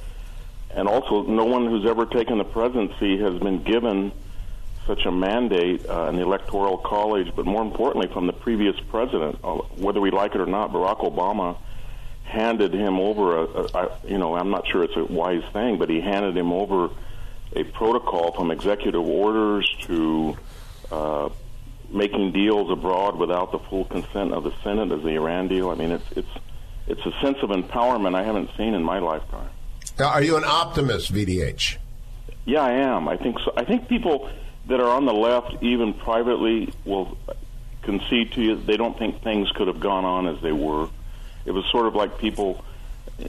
and 0.70 0.88
also 0.88 1.22
no 1.22 1.44
one 1.44 1.66
who's 1.66 1.86
ever 1.86 2.06
taken 2.06 2.38
the 2.38 2.44
presidency 2.44 3.18
has 3.18 3.38
been 3.38 3.62
given 3.62 4.12
such 4.86 5.06
a 5.06 5.12
mandate 5.12 5.88
uh, 5.88 6.08
in 6.08 6.16
the 6.16 6.22
Electoral 6.22 6.76
College, 6.76 7.32
but 7.36 7.46
more 7.46 7.62
importantly, 7.62 8.08
from 8.12 8.26
the 8.26 8.32
previous 8.32 8.78
president, 8.90 9.38
uh, 9.44 9.54
whether 9.76 10.00
we 10.00 10.10
like 10.10 10.34
it 10.34 10.40
or 10.40 10.46
not, 10.46 10.72
Barack 10.72 10.98
Obama 11.00 11.56
handed 12.32 12.72
him 12.72 12.98
over 12.98 13.36
a, 13.36 13.42
a, 13.42 13.64
a, 13.74 13.98
you 14.08 14.18
know, 14.18 14.34
I'm 14.34 14.50
not 14.50 14.66
sure 14.66 14.82
it's 14.82 14.96
a 14.96 15.04
wise 15.04 15.44
thing, 15.52 15.78
but 15.78 15.90
he 15.90 16.00
handed 16.00 16.36
him 16.36 16.52
over 16.52 16.90
a 17.54 17.64
protocol 17.64 18.32
from 18.32 18.50
executive 18.50 19.04
orders 19.06 19.68
to 19.82 20.36
uh, 20.90 21.28
making 21.90 22.32
deals 22.32 22.70
abroad 22.70 23.16
without 23.16 23.52
the 23.52 23.58
full 23.58 23.84
consent 23.84 24.32
of 24.32 24.44
the 24.44 24.52
Senate, 24.64 24.90
as 24.90 25.02
the 25.02 25.10
Iran 25.10 25.48
deal. 25.48 25.68
I 25.70 25.74
mean, 25.74 25.90
it's 25.92 26.10
it's 26.16 26.28
it's 26.86 27.06
a 27.06 27.12
sense 27.20 27.38
of 27.42 27.50
empowerment 27.50 28.14
I 28.14 28.24
haven't 28.24 28.50
seen 28.56 28.74
in 28.74 28.82
my 28.82 28.98
lifetime. 28.98 29.50
Are 30.00 30.22
you 30.22 30.36
an 30.36 30.44
optimist, 30.44 31.12
VDH? 31.12 31.76
Yeah, 32.46 32.62
I 32.62 32.72
am. 32.72 33.08
I 33.08 33.16
think 33.16 33.38
so. 33.44 33.52
I 33.56 33.64
think 33.64 33.88
people 33.88 34.30
that 34.66 34.80
are 34.80 34.88
on 34.88 35.04
the 35.04 35.12
left, 35.12 35.62
even 35.62 35.92
privately, 35.92 36.72
will 36.84 37.16
concede 37.82 38.32
to 38.32 38.40
you 38.40 38.56
they 38.56 38.76
don't 38.76 38.98
think 38.98 39.22
things 39.22 39.50
could 39.52 39.66
have 39.66 39.80
gone 39.80 40.04
on 40.04 40.26
as 40.26 40.40
they 40.40 40.52
were. 40.52 40.88
It 41.44 41.52
was 41.52 41.64
sort 41.70 41.86
of 41.86 41.94
like 41.94 42.18
people, 42.18 42.64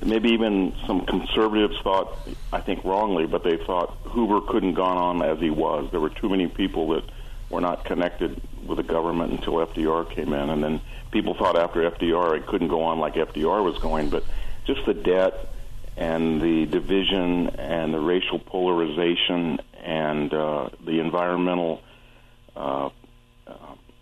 maybe 0.04 0.30
even 0.30 0.76
some 0.86 1.06
conservatives 1.06 1.76
thought, 1.84 2.17
I 2.52 2.62
think 2.62 2.84
wrongly, 2.84 3.26
but 3.26 3.43
they 3.43 3.58
thought 3.58 3.97
Hoover 4.06 4.41
couldn't 4.41 4.76
gone 4.76 4.97
on 4.97 5.21
as 5.23 5.39
he 5.39 5.49
was. 5.49 5.89
There 5.91 5.99
were 5.99 6.10
too 6.10 6.30
many 6.30 6.47
people 6.47 6.89
that 6.89 7.04
were 7.49 7.62
not 7.62 7.86
connected 7.86 8.41
with 8.65 8.78
the 8.78 8.84
government 8.84 9.32
until 9.32 9.54
FDR 9.54 10.10
came 10.10 10.34
in, 10.34 10.49
and 10.49 10.63
then 10.63 10.82
people 11.12 11.34
thought 11.36 11.58
after 11.58 11.89
FDR 11.89 12.38
it 12.38 12.47
couldn't 12.47 12.69
go 12.69 12.84
on 12.84 12.99
like 12.99 13.15
FDR 13.15 13.63
was 13.63 13.78
going. 13.80 14.10
But 14.10 14.23
just 14.65 14.86
the 14.86 14.93
debt 14.93 15.54
and 15.95 16.41
the 16.41 16.65
division 16.65 17.49
and 17.60 17.93
the 17.93 17.99
racial 17.99 18.39
polarization 18.39 19.60
and 19.84 20.34
uh, 20.34 20.69
the 20.84 20.99
environmental 20.99 21.82
uh, 22.56 22.89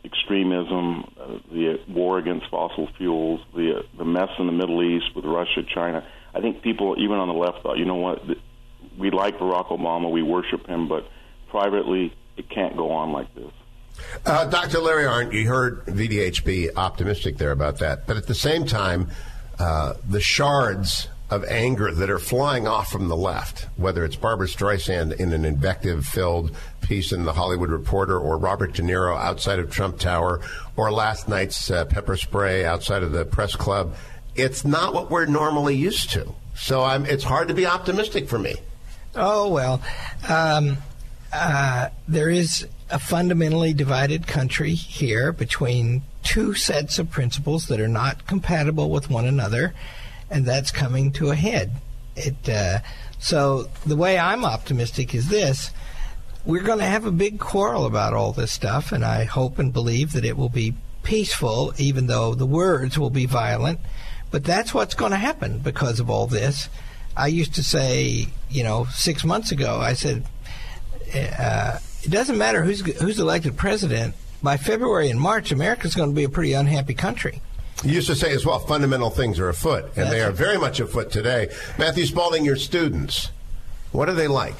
extremism, 0.03 1.13
uh, 1.19 1.37
the 1.51 1.79
war 1.87 2.17
against 2.17 2.49
fossil 2.49 2.87
fuels, 2.97 3.41
the 3.53 3.83
the 3.97 4.05
mess 4.05 4.29
in 4.39 4.47
the 4.47 4.51
Middle 4.51 4.81
East 4.83 5.15
with 5.15 5.25
Russia, 5.25 5.63
China. 5.63 6.05
I 6.33 6.41
think 6.41 6.61
people, 6.61 6.95
even 6.97 7.17
on 7.17 7.27
the 7.27 7.33
left, 7.33 7.61
thought, 7.61 7.77
you 7.77 7.85
know 7.85 7.95
what, 7.95 8.23
we 8.97 9.11
like 9.11 9.37
Barack 9.37 9.67
Obama, 9.67 10.09
we 10.09 10.23
worship 10.23 10.65
him, 10.65 10.87
but 10.87 11.05
privately, 11.49 12.13
it 12.37 12.49
can't 12.49 12.77
go 12.77 12.91
on 12.91 13.11
like 13.11 13.33
this. 13.35 13.51
Uh, 14.25 14.45
Dr. 14.45 14.79
Larry 14.79 15.03
Arnn, 15.03 15.33
you 15.33 15.47
heard 15.47 15.85
VDH 15.85 16.45
be 16.45 16.73
optimistic 16.73 17.37
there 17.37 17.51
about 17.51 17.79
that, 17.79 18.07
but 18.07 18.17
at 18.17 18.27
the 18.27 18.35
same 18.35 18.65
time, 18.65 19.09
uh, 19.59 19.95
the 20.07 20.21
shards 20.21 21.09
of 21.31 21.45
anger 21.45 21.91
that 21.93 22.09
are 22.09 22.19
flying 22.19 22.67
off 22.67 22.91
from 22.91 23.07
the 23.07 23.15
left, 23.15 23.67
whether 23.77 24.03
it's 24.03 24.17
Barbra 24.17 24.47
Streisand 24.47 25.15
in 25.15 25.31
an 25.31 25.45
invective 25.45 26.05
filled 26.05 26.51
piece 26.81 27.13
in 27.13 27.23
the 27.23 27.31
Hollywood 27.31 27.69
Reporter, 27.69 28.19
or 28.19 28.37
Robert 28.37 28.73
De 28.73 28.81
Niro 28.81 29.17
outside 29.17 29.57
of 29.57 29.71
Trump 29.71 29.97
Tower, 29.97 30.41
or 30.75 30.91
last 30.91 31.29
night's 31.29 31.71
uh, 31.71 31.85
pepper 31.85 32.17
spray 32.17 32.65
outside 32.65 33.01
of 33.01 33.13
the 33.13 33.23
press 33.23 33.55
club. 33.55 33.95
It's 34.35 34.65
not 34.65 34.93
what 34.93 35.09
we're 35.09 35.25
normally 35.25 35.75
used 35.75 36.11
to. 36.11 36.35
So 36.53 36.83
I'm, 36.83 37.05
it's 37.05 37.23
hard 37.23 37.47
to 37.47 37.53
be 37.53 37.65
optimistic 37.65 38.27
for 38.27 38.37
me. 38.37 38.55
Oh, 39.15 39.47
well, 39.49 39.81
um, 40.27 40.77
uh, 41.31 41.89
there 42.09 42.29
is 42.29 42.67
a 42.89 42.99
fundamentally 42.99 43.73
divided 43.73 44.27
country 44.27 44.73
here 44.73 45.31
between 45.31 46.01
two 46.23 46.53
sets 46.53 46.99
of 46.99 47.09
principles 47.09 47.67
that 47.67 47.79
are 47.79 47.87
not 47.87 48.27
compatible 48.27 48.89
with 48.89 49.09
one 49.09 49.25
another 49.25 49.73
and 50.31 50.45
that's 50.45 50.71
coming 50.71 51.11
to 51.13 51.29
a 51.29 51.35
head. 51.35 51.71
It 52.15 52.49
uh, 52.49 52.79
so 53.19 53.69
the 53.85 53.95
way 53.95 54.17
I'm 54.17 54.43
optimistic 54.43 55.13
is 55.13 55.29
this: 55.29 55.71
we're 56.45 56.63
going 56.63 56.79
to 56.79 56.85
have 56.85 57.05
a 57.05 57.11
big 57.11 57.39
quarrel 57.39 57.85
about 57.85 58.13
all 58.13 58.31
this 58.31 58.51
stuff, 58.51 58.91
and 58.91 59.05
I 59.05 59.25
hope 59.25 59.59
and 59.59 59.71
believe 59.71 60.13
that 60.13 60.25
it 60.25 60.37
will 60.37 60.49
be 60.49 60.73
peaceful, 61.03 61.73
even 61.77 62.07
though 62.07 62.33
the 62.33 62.45
words 62.45 62.97
will 62.97 63.09
be 63.09 63.25
violent. 63.25 63.79
But 64.31 64.43
that's 64.43 64.73
what's 64.73 64.95
going 64.95 65.11
to 65.11 65.17
happen 65.17 65.59
because 65.59 65.99
of 65.99 66.09
all 66.09 66.25
this. 66.25 66.69
I 67.15 67.27
used 67.27 67.55
to 67.55 67.63
say, 67.63 68.27
you 68.49 68.63
know, 68.63 68.85
six 68.85 69.25
months 69.25 69.51
ago, 69.51 69.77
I 69.77 69.93
said, 69.93 70.25
uh, 71.13 71.79
it 72.03 72.09
doesn't 72.09 72.37
matter 72.37 72.63
who's 72.63 72.81
who's 72.99 73.19
elected 73.19 73.57
president. 73.57 74.15
By 74.41 74.57
February 74.57 75.09
and 75.09 75.19
March, 75.19 75.51
America's 75.51 75.93
going 75.93 76.09
to 76.09 76.15
be 76.15 76.23
a 76.23 76.29
pretty 76.29 76.53
unhappy 76.53 76.95
country. 76.95 77.41
You 77.83 77.93
used 77.93 78.07
to 78.07 78.15
say 78.15 78.31
as 78.33 78.45
well, 78.45 78.59
fundamental 78.59 79.09
things 79.09 79.39
are 79.39 79.49
afoot, 79.49 79.85
and 79.85 79.93
That's 79.95 80.09
they 80.11 80.21
are 80.21 80.31
very 80.31 80.57
much 80.57 80.79
afoot 80.79 81.11
today. 81.11 81.49
Matthew 81.79 82.05
Spalding, 82.05 82.45
your 82.45 82.55
students, 82.55 83.31
what 83.91 84.07
are 84.07 84.13
they 84.13 84.27
like? 84.27 84.57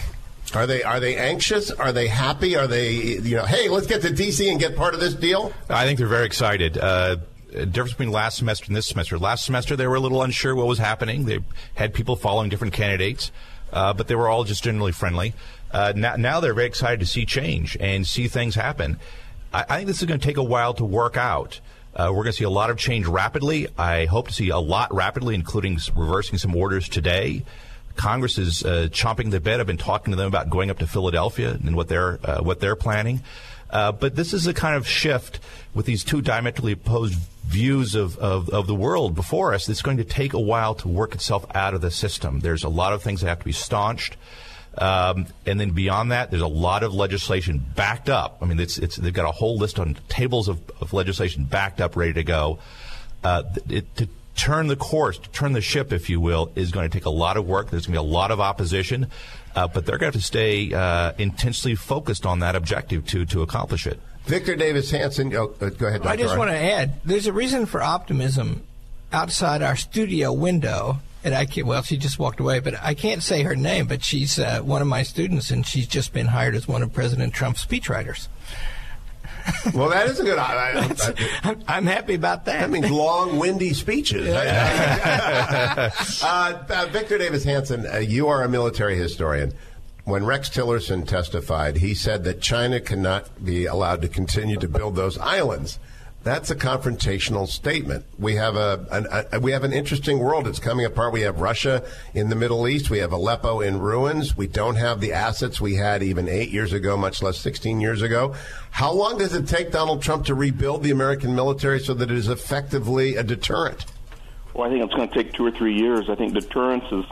Are 0.54 0.68
they 0.68 0.84
are 0.84 1.00
they 1.00 1.16
anxious? 1.16 1.72
Are 1.72 1.94
they 1.94 2.08
happy? 2.08 2.56
Are 2.58 2.68
they 2.68 2.92
you 2.92 3.38
know, 3.38 3.46
hey, 3.46 3.70
let's 3.70 3.88
get 3.88 4.02
to 4.02 4.10
DC 4.10 4.50
and 4.50 4.60
get 4.60 4.76
part 4.76 4.94
of 4.94 5.00
this 5.00 5.14
deal? 5.14 5.54
I 5.70 5.86
think 5.86 5.98
they're 5.98 6.08
very 6.08 6.26
excited. 6.26 6.78
Uh, 6.78 7.18
difference 7.52 7.92
between 7.92 8.12
last 8.12 8.38
semester 8.38 8.66
and 8.68 8.76
this 8.76 8.88
semester. 8.88 9.18
Last 9.18 9.46
semester, 9.46 9.76
they 9.76 9.88
were 9.88 9.96
a 9.96 10.00
little 10.00 10.22
unsure 10.22 10.56
what 10.56 10.68
was 10.68 10.80
happening. 10.80 11.26
They 11.26 11.40
had 11.76 11.94
people 11.94 12.16
following 12.16 12.50
different 12.50 12.74
candidates, 12.74 13.32
uh, 13.72 13.94
but 13.94 14.08
they 14.08 14.16
were 14.16 14.30
all 14.30 14.44
just 14.44 14.64
generally 14.64 14.92
friendly. 14.92 15.34
Uh, 15.72 15.94
now, 15.96 16.16
now, 16.16 16.40
they're 16.40 16.54
very 16.54 16.68
excited 16.68 17.00
to 17.00 17.06
see 17.06 17.26
change 17.26 17.78
and 17.80 18.06
see 18.06 18.28
things 18.28 18.56
happen. 18.56 19.00
I, 19.54 19.66
I 19.70 19.78
think 19.78 19.88
this 19.88 20.02
is 20.02 20.06
going 20.08 20.20
to 20.20 20.26
take 20.26 20.38
a 20.38 20.44
while 20.44 20.74
to 20.76 20.86
work 20.86 21.18
out. 21.18 21.62
Uh, 21.96 22.08
we're 22.10 22.24
going 22.24 22.28
to 22.28 22.34
see 22.34 22.44
a 22.44 22.50
lot 22.50 22.70
of 22.70 22.78
change 22.78 23.06
rapidly. 23.06 23.68
I 23.78 24.06
hope 24.06 24.30
to 24.30 24.34
see 24.34 24.50
a 24.50 24.60
lot 24.60 24.94
rapidly, 24.94 25.36
including 25.36 25.80
reversing 25.96 26.38
some 26.38 26.56
orders 26.56 26.88
today. 26.88 27.44
Congress 27.96 28.38
is 28.38 28.64
uh, 28.64 28.88
chomping 28.92 29.32
the 29.32 29.40
bit. 29.40 29.60
I've 29.60 29.68
been 29.68 29.78
talking 29.78 30.12
to 30.12 30.18
them 30.18 30.28
about 30.28 30.50
going 30.50 30.70
up 30.70 30.80
to 30.80 30.88
Philadelphia 30.88 31.52
and 31.52 31.76
what 31.76 31.90
they're 31.90 32.20
uh, 32.24 32.42
what 32.42 32.60
they're 32.60 32.78
planning. 32.78 33.22
Uh, 33.70 33.92
but 33.92 34.16
this 34.16 34.34
is 34.34 34.48
a 34.48 34.54
kind 34.54 34.76
of 34.76 34.88
shift 34.88 35.40
with 35.74 35.86
these 35.86 36.04
two 36.04 36.22
diametrically 36.22 36.74
opposed 36.74 37.18
views 37.46 37.96
of, 37.96 38.18
of, 38.18 38.50
of 38.50 38.68
the 38.68 38.76
world 38.76 39.16
before 39.16 39.54
us. 39.54 39.68
It's 39.70 39.82
going 39.82 39.98
to 39.98 40.04
take 40.04 40.34
a 40.34 40.40
while 40.40 40.76
to 40.76 40.88
work 40.88 41.16
itself 41.16 41.46
out 41.56 41.74
of 41.74 41.82
the 41.82 41.92
system. 41.92 42.42
There's 42.42 42.64
a 42.64 42.70
lot 42.70 42.92
of 42.94 43.02
things 43.02 43.22
that 43.22 43.28
have 43.28 43.40
to 43.40 43.46
be 43.46 43.54
staunched. 43.54 44.18
Um, 44.78 45.28
and 45.46 45.60
then 45.60 45.72
beyond 45.72 46.12
that, 46.12 46.32
there's 46.32 46.42
a 46.42 46.48
lot 46.48 46.84
of 46.84 46.94
legislation 46.94 47.64
backed 47.76 48.10
up. 48.10 48.38
I 48.42 48.46
mean, 48.46 48.60
it's, 48.60 48.78
it's, 48.78 48.96
they've 48.96 49.14
got 49.14 49.28
a 49.28 49.32
whole 49.32 49.58
list 49.58 49.80
on 49.80 49.98
tables 50.08 50.48
of, 50.48 50.62
of 50.80 50.94
legislation 50.94 51.44
backed 51.44 51.82
up, 51.82 51.96
ready 51.96 52.14
to 52.14 52.24
go. 52.24 52.60
Uh, 53.24 53.44
it, 53.70 53.94
to 53.98 54.08
turn 54.36 54.68
the 54.68 54.76
course, 54.76 55.18
to 55.18 55.30
turn 55.32 55.52
the 55.54 55.62
ship, 55.62 55.92
if 55.92 56.10
you 56.10 56.20
will, 56.20 56.52
is 56.56 56.72
going 56.72 56.90
to 56.90 56.98
take 56.98 57.06
a 57.06 57.12
lot 57.12 57.38
of 57.38 57.46
work. 57.46 57.70
There's 57.70 57.86
going 57.86 57.96
to 57.96 58.02
be 58.02 58.08
a 58.08 58.14
lot 58.14 58.32
of 58.32 58.40
opposition, 58.40 59.08
uh, 59.56 59.68
but 59.68 59.86
they're 59.86 59.98
going 59.98 60.12
to 60.12 60.18
have 60.18 60.22
to 60.22 60.28
stay 60.28 60.74
uh, 60.74 61.12
intensely 61.18 61.76
focused 61.76 62.26
on 62.26 62.40
that 62.40 62.56
objective 62.56 63.06
to 63.08 63.26
to 63.26 63.42
accomplish 63.42 63.86
it. 63.86 64.00
Victor 64.26 64.56
Davis 64.56 64.92
Hanson, 64.92 65.36
oh, 65.36 65.54
uh, 65.62 65.70
go 65.70 65.88
ahead. 65.88 66.04
Dr. 66.04 66.14
I 66.14 66.16
just 66.16 66.38
want 66.38 66.52
to 66.52 66.58
add, 66.58 67.02
there's 67.04 67.28
a 67.28 67.34
reason 67.34 67.66
for 67.66 67.82
optimism 67.82 68.64
outside 69.12 69.62
our 69.62 69.76
studio 69.76 70.32
window. 70.32 71.00
And 71.24 71.36
I 71.36 71.46
can't, 71.46 71.68
well, 71.68 71.84
she 71.84 71.98
just 71.98 72.18
walked 72.18 72.40
away, 72.40 72.60
but 72.60 72.74
I 72.82 72.96
can't 72.96 73.22
say 73.22 73.44
her 73.44 73.56
name, 73.56 73.86
but 73.88 74.04
she's 74.04 74.40
uh, 74.40 74.62
one 74.62 74.82
of 74.82 74.88
my 74.88 75.04
students, 75.04 75.52
and 75.52 75.66
she's 75.66 75.88
just 75.88 76.14
been 76.14 76.28
hired 76.28 76.56
as 76.56 76.68
one 76.68 76.82
of 76.82 76.92
President 76.94 77.34
Trump's 77.34 77.64
speechwriters. 77.64 78.28
Well, 79.74 79.90
that 79.90 80.08
is 80.08 80.20
a 80.20 80.24
good. 80.24 80.38
I, 80.38 80.72
I'm 81.68 81.86
happy 81.86 82.16
about 82.16 82.46
that. 82.46 82.62
that 82.62 82.70
means 82.70 82.92
long, 82.92 83.40
windy 83.40 83.74
speeches. 83.74 84.28
uh, 84.30 85.90
uh, 86.24 86.88
Victor 86.92 87.18
Davis 87.18 87.44
Hanson, 87.44 87.86
uh, 87.88 87.98
you 87.98 88.28
are 88.28 88.44
a 88.44 88.50
military 88.50 88.98
historian. 88.98 89.54
When 90.04 90.26
Rex 90.26 90.50
Tillerson 90.50 91.08
testified, 91.08 91.78
he 91.78 91.94
said 91.94 92.24
that 92.24 92.42
China 92.42 92.80
cannot 92.80 93.44
be 93.44 93.66
allowed 93.66 94.02
to 94.02 94.08
continue 94.08 94.58
to 94.58 94.68
build 94.68 94.96
those 94.96 95.18
islands. 95.20 95.78
That's 96.24 96.52
a 96.52 96.56
confrontational 96.56 97.48
statement. 97.48 98.06
We 98.20 98.36
have 98.36 98.56
a, 98.56 98.86
an, 98.92 99.08
a 99.32 99.40
we 99.40 99.52
have 99.54 99.64
an 99.64 99.74
interesting 99.74 100.20
world. 100.20 100.48
It's 100.48 100.60
coming 100.60 100.86
apart. 100.86 101.14
We 101.14 101.22
have 101.22 101.40
Russia 101.40 101.84
in 102.14 102.30
the 102.30 102.36
Middle 102.36 102.68
East. 102.68 102.92
We 102.92 103.00
have 103.00 103.12
Aleppo 103.12 103.62
in 103.62 103.80
ruins. 103.80 104.38
We 104.38 104.46
don't 104.46 104.76
have 104.76 105.02
the 105.02 105.14
assets 105.14 105.60
we 105.60 105.76
had 105.76 106.04
even 106.04 106.30
eight 106.30 106.50
years 106.50 106.74
ago, 106.74 106.96
much 106.96 107.24
less 107.24 107.40
16 107.40 107.82
years 107.82 108.04
ago. 108.04 108.36
How 108.70 108.92
long 108.92 109.18
does 109.18 109.34
it 109.34 109.48
take 109.48 109.72
Donald 109.72 110.04
Trump 110.04 110.26
to 110.26 110.36
rebuild 110.36 110.84
the 110.84 110.92
American 110.92 111.34
military 111.34 111.80
so 111.80 111.96
that 111.96 112.12
it 112.12 112.18
is 112.18 112.30
effectively 112.30 113.16
a 113.16 113.24
deterrent? 113.24 113.86
Well, 114.54 114.68
I 114.68 114.72
think 114.72 114.86
it's 114.86 114.94
going 114.94 115.10
to 115.10 115.16
take 115.16 115.34
two 115.34 115.46
or 115.46 115.52
three 115.52 115.76
years. 115.76 116.08
I 116.08 116.14
think 116.14 116.36
deterrence 116.36 116.86
is 116.92 117.06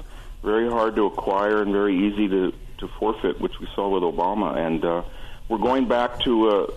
very 0.43 0.69
hard 0.69 0.95
to 0.97 1.05
acquire 1.07 1.63
and 1.63 1.71
very 1.71 1.97
easy 1.97 2.27
to, 2.27 2.53
to 2.77 2.87
forfeit, 2.99 3.41
which 3.41 3.59
we 3.59 3.67
saw 3.73 3.89
with 3.89 4.03
Obama. 4.03 4.55
And 4.55 4.85
uh, 4.85 5.01
we're 5.47 5.57
going 5.57 5.87
back 5.87 6.19
to 6.21 6.49
a, 6.49 6.67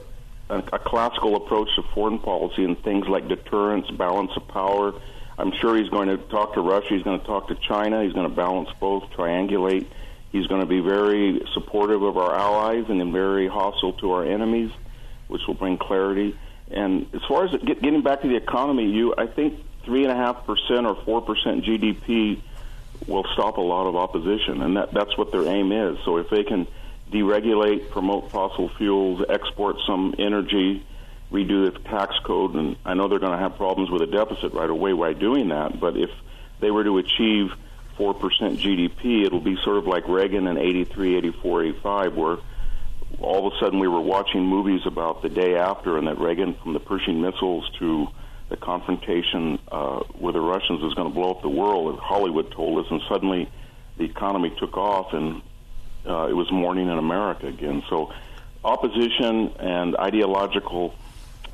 a, 0.52 0.58
a 0.74 0.78
classical 0.78 1.36
approach 1.36 1.68
to 1.76 1.82
foreign 1.94 2.18
policy 2.18 2.64
and 2.64 2.80
things 2.82 3.06
like 3.08 3.28
deterrence, 3.28 3.90
balance 3.90 4.30
of 4.36 4.46
power. 4.48 4.92
I'm 5.38 5.52
sure 5.60 5.76
he's 5.76 5.88
going 5.88 6.08
to 6.08 6.18
talk 6.18 6.54
to 6.54 6.60
Russia. 6.60 6.88
He's 6.90 7.02
going 7.02 7.18
to 7.18 7.26
talk 7.26 7.48
to 7.48 7.54
China. 7.54 8.04
He's 8.04 8.12
going 8.12 8.28
to 8.28 8.34
balance 8.34 8.68
both, 8.78 9.04
triangulate. 9.10 9.86
He's 10.30 10.46
going 10.46 10.60
to 10.60 10.66
be 10.66 10.80
very 10.80 11.42
supportive 11.54 12.02
of 12.02 12.16
our 12.16 12.34
allies 12.34 12.84
and 12.88 13.00
then 13.00 13.12
very 13.12 13.48
hostile 13.48 13.94
to 13.94 14.12
our 14.12 14.24
enemies, 14.24 14.70
which 15.28 15.42
will 15.46 15.54
bring 15.54 15.78
clarity. 15.78 16.36
And 16.70 17.06
as 17.14 17.22
far 17.28 17.44
as 17.44 17.50
get, 17.62 17.82
getting 17.82 18.02
back 18.02 18.22
to 18.22 18.28
the 18.28 18.36
economy, 18.36 18.90
you, 18.90 19.14
I 19.16 19.26
think 19.26 19.58
three 19.84 20.04
and 20.04 20.12
a 20.12 20.16
half 20.16 20.46
percent 20.46 20.86
or 20.86 20.94
four 21.04 21.22
percent 21.22 21.64
GDP 21.64 22.40
will 23.06 23.24
stop 23.32 23.56
a 23.56 23.60
lot 23.60 23.86
of 23.86 23.96
opposition, 23.96 24.62
and 24.62 24.76
that, 24.76 24.92
that's 24.92 25.16
what 25.18 25.32
their 25.32 25.46
aim 25.46 25.72
is. 25.72 25.98
So 26.04 26.18
if 26.18 26.30
they 26.30 26.44
can 26.44 26.66
deregulate, 27.12 27.90
promote 27.90 28.30
fossil 28.30 28.70
fuels, 28.76 29.22
export 29.28 29.76
some 29.86 30.14
energy, 30.18 30.84
redo 31.30 31.72
the 31.72 31.78
tax 31.88 32.14
code, 32.24 32.54
and 32.54 32.76
I 32.84 32.94
know 32.94 33.08
they're 33.08 33.18
going 33.18 33.32
to 33.32 33.38
have 33.38 33.56
problems 33.56 33.90
with 33.90 34.02
a 34.02 34.06
deficit 34.06 34.52
right 34.52 34.68
away 34.68 34.92
by 34.92 35.12
doing 35.12 35.48
that, 35.48 35.78
but 35.78 35.96
if 35.96 36.10
they 36.60 36.70
were 36.70 36.84
to 36.84 36.98
achieve 36.98 37.52
4% 37.98 38.14
GDP, 38.18 39.24
it'll 39.24 39.40
be 39.40 39.56
sort 39.64 39.76
of 39.76 39.86
like 39.86 40.08
Reagan 40.08 40.46
in 40.46 40.58
83, 40.58 41.16
84, 41.16 41.64
85, 41.64 42.14
where 42.16 42.36
all 43.20 43.46
of 43.46 43.52
a 43.52 43.56
sudden 43.60 43.78
we 43.78 43.88
were 43.88 44.00
watching 44.00 44.44
movies 44.44 44.80
about 44.86 45.22
the 45.22 45.28
day 45.28 45.56
after, 45.56 45.98
and 45.98 46.06
that 46.06 46.18
Reagan, 46.18 46.54
from 46.62 46.72
the 46.72 46.80
Pershing 46.80 47.20
missiles 47.20 47.68
to 47.78 48.08
the 48.48 48.56
confrontation 48.56 49.58
uh, 49.70 50.00
with 50.18 50.34
the 50.34 50.40
Russians, 50.40 50.82
was 50.82 50.94
going 50.94 51.08
to 51.08 51.14
blow 51.14 51.30
up 51.30 51.42
the 51.42 51.48
world, 51.48 51.94
as 51.94 52.00
Hollywood 52.00 52.50
told 52.52 52.84
us, 52.84 52.90
and 52.90 53.00
suddenly 53.08 53.50
the 53.96 54.04
economy 54.04 54.54
took 54.58 54.76
off, 54.76 55.12
and 55.12 55.42
uh, 56.06 56.26
it 56.28 56.34
was 56.34 56.50
morning 56.50 56.88
in 56.88 56.98
America 56.98 57.46
again. 57.46 57.82
So, 57.88 58.12
opposition 58.64 59.52
and 59.58 59.96
ideological 59.96 60.94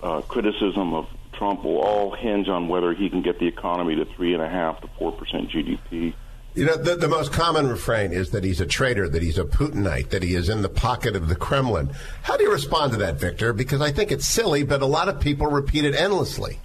uh, 0.03 0.21
criticism 0.23 0.95
of 0.95 1.07
Trump 1.33 1.65
will 1.65 1.79
all 1.79 2.11
hinge 2.11 2.49
on 2.49 2.69
whether 2.69 2.93
he 2.93 3.09
can 3.09 3.23
get 3.23 3.39
the 3.39 3.47
economy 3.47 3.97
to 3.97 4.05
three 4.05 4.35
and 4.35 4.43
a 4.43 4.49
half 4.49 4.81
to 4.81 4.89
four 4.99 5.13
percent 5.13 5.51
GDP. 5.51 6.15
You 6.55 6.65
know, 6.65 6.77
the, 6.77 6.97
the 6.97 7.09
most 7.09 7.33
common 7.33 7.69
refrain 7.69 8.13
is 8.13 8.31
that 8.31 8.43
he's 8.43 8.61
a 8.61 8.67
traitor, 8.67 9.09
that 9.09 9.23
he's 9.23 9.39
a 9.39 9.45
Putinite, 9.45 10.11
that 10.11 10.25
he 10.25 10.35
is 10.35 10.49
in 10.49 10.63
the 10.63 10.69
pocket 10.69 11.15
of 11.15 11.29
the 11.29 11.37
Kremlin. 11.37 11.91
How 12.23 12.37
do 12.37 12.43
you 12.43 12.51
respond 12.51 12.93
to 12.93 12.99
that, 12.99 13.15
Victor? 13.17 13.53
Because 13.53 13.81
I 13.81 13.93
think 13.93 14.11
it's 14.11 14.27
silly, 14.27 14.65
but 14.65 14.83
a 14.83 14.87
lot 14.87 15.09
of 15.09 15.21
people 15.21 15.47
repeat 15.47 15.85
it 15.85 15.95
endlessly. 15.95 16.59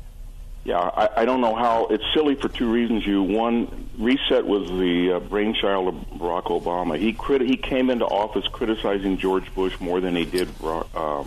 Yeah, 0.65 0.79
I, 0.79 1.09
I 1.17 1.25
don't 1.25 1.41
know 1.41 1.55
how. 1.55 1.87
It's 1.87 2.03
silly 2.13 2.35
for 2.35 2.47
two 2.47 2.71
reasons. 2.71 3.05
You 3.05 3.21
one, 3.21 3.89
reset 3.97 4.45
was 4.45 4.69
the 4.69 5.13
uh, 5.13 5.19
brainchild 5.19 5.89
of 5.89 5.95
Barack 6.19 6.45
Obama. 6.45 6.97
He 6.97 7.11
crit- 7.11 7.41
he 7.41 7.57
came 7.57 7.89
into 7.89 8.05
office 8.05 8.47
criticizing 8.47 9.17
George 9.17 9.53
Bush 9.53 9.77
more 9.81 9.99
than 9.99 10.15
he 10.15 10.23
did 10.23 10.47
uh, 10.63 11.23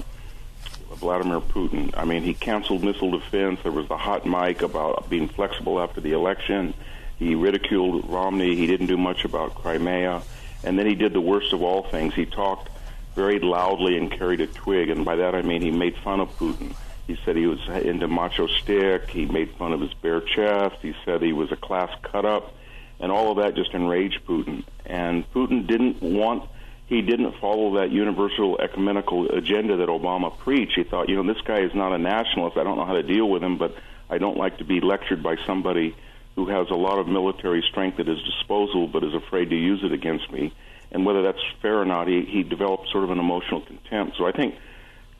Vladimir 0.92 1.40
Putin. 1.40 1.92
I 1.96 2.06
mean, 2.06 2.22
he 2.22 2.32
canceled 2.32 2.82
missile 2.82 3.10
defense. 3.10 3.60
There 3.62 3.72
was 3.72 3.88
the 3.88 3.96
hot 3.98 4.24
mic 4.24 4.62
about 4.62 5.10
being 5.10 5.28
flexible 5.28 5.80
after 5.80 6.00
the 6.00 6.12
election. 6.12 6.72
He 7.18 7.34
ridiculed 7.34 8.08
Romney. 8.08 8.56
He 8.56 8.66
didn't 8.66 8.86
do 8.86 8.96
much 8.96 9.26
about 9.26 9.54
Crimea, 9.54 10.22
and 10.64 10.78
then 10.78 10.86
he 10.86 10.94
did 10.94 11.12
the 11.12 11.20
worst 11.20 11.52
of 11.52 11.62
all 11.62 11.82
things. 11.82 12.14
He 12.14 12.24
talked 12.24 12.70
very 13.14 13.38
loudly 13.38 13.98
and 13.98 14.10
carried 14.10 14.40
a 14.40 14.46
twig, 14.46 14.88
and 14.88 15.04
by 15.04 15.16
that 15.16 15.34
I 15.34 15.42
mean 15.42 15.60
he 15.60 15.70
made 15.70 15.96
fun 15.98 16.20
of 16.20 16.30
Putin. 16.38 16.74
He 17.06 17.16
said 17.24 17.36
he 17.36 17.46
was 17.46 17.60
into 17.68 18.08
macho 18.08 18.46
stick. 18.48 19.10
He 19.10 19.26
made 19.26 19.50
fun 19.52 19.72
of 19.72 19.80
his 19.80 19.94
bare 19.94 20.20
chest. 20.20 20.76
He 20.82 20.94
said 21.04 21.22
he 21.22 21.32
was 21.32 21.52
a 21.52 21.56
class 21.56 21.90
cut 22.02 22.24
up, 22.24 22.54
and 22.98 23.12
all 23.12 23.30
of 23.30 23.38
that 23.38 23.54
just 23.54 23.72
enraged 23.74 24.26
Putin. 24.26 24.64
And 24.84 25.30
Putin 25.32 25.66
didn't 25.66 26.02
want. 26.02 26.48
He 26.86 27.02
didn't 27.02 27.36
follow 27.40 27.76
that 27.76 27.90
universal 27.90 28.58
ecumenical 28.60 29.28
agenda 29.30 29.76
that 29.76 29.88
Obama 29.88 30.36
preached. 30.36 30.74
He 30.74 30.84
thought, 30.84 31.08
you 31.08 31.16
know, 31.16 31.32
this 31.32 31.42
guy 31.42 31.60
is 31.60 31.74
not 31.74 31.92
a 31.92 31.98
nationalist. 31.98 32.56
I 32.56 32.64
don't 32.64 32.76
know 32.76 32.84
how 32.84 32.94
to 32.94 33.02
deal 33.02 33.28
with 33.28 33.42
him, 33.42 33.56
but 33.56 33.76
I 34.08 34.18
don't 34.18 34.36
like 34.36 34.58
to 34.58 34.64
be 34.64 34.80
lectured 34.80 35.22
by 35.22 35.36
somebody 35.46 35.96
who 36.36 36.46
has 36.46 36.70
a 36.70 36.74
lot 36.74 36.98
of 36.98 37.08
military 37.08 37.62
strength 37.68 37.98
at 37.98 38.06
his 38.06 38.22
disposal, 38.22 38.86
but 38.86 39.02
is 39.02 39.14
afraid 39.14 39.50
to 39.50 39.56
use 39.56 39.82
it 39.82 39.92
against 39.92 40.30
me. 40.30 40.52
And 40.92 41.04
whether 41.04 41.22
that's 41.22 41.42
fair 41.60 41.80
or 41.80 41.84
not, 41.84 42.06
he, 42.06 42.22
he 42.22 42.42
developed 42.42 42.88
sort 42.90 43.04
of 43.04 43.10
an 43.10 43.18
emotional 43.18 43.62
contempt. 43.62 44.16
So 44.16 44.26
I 44.26 44.32
think 44.32 44.54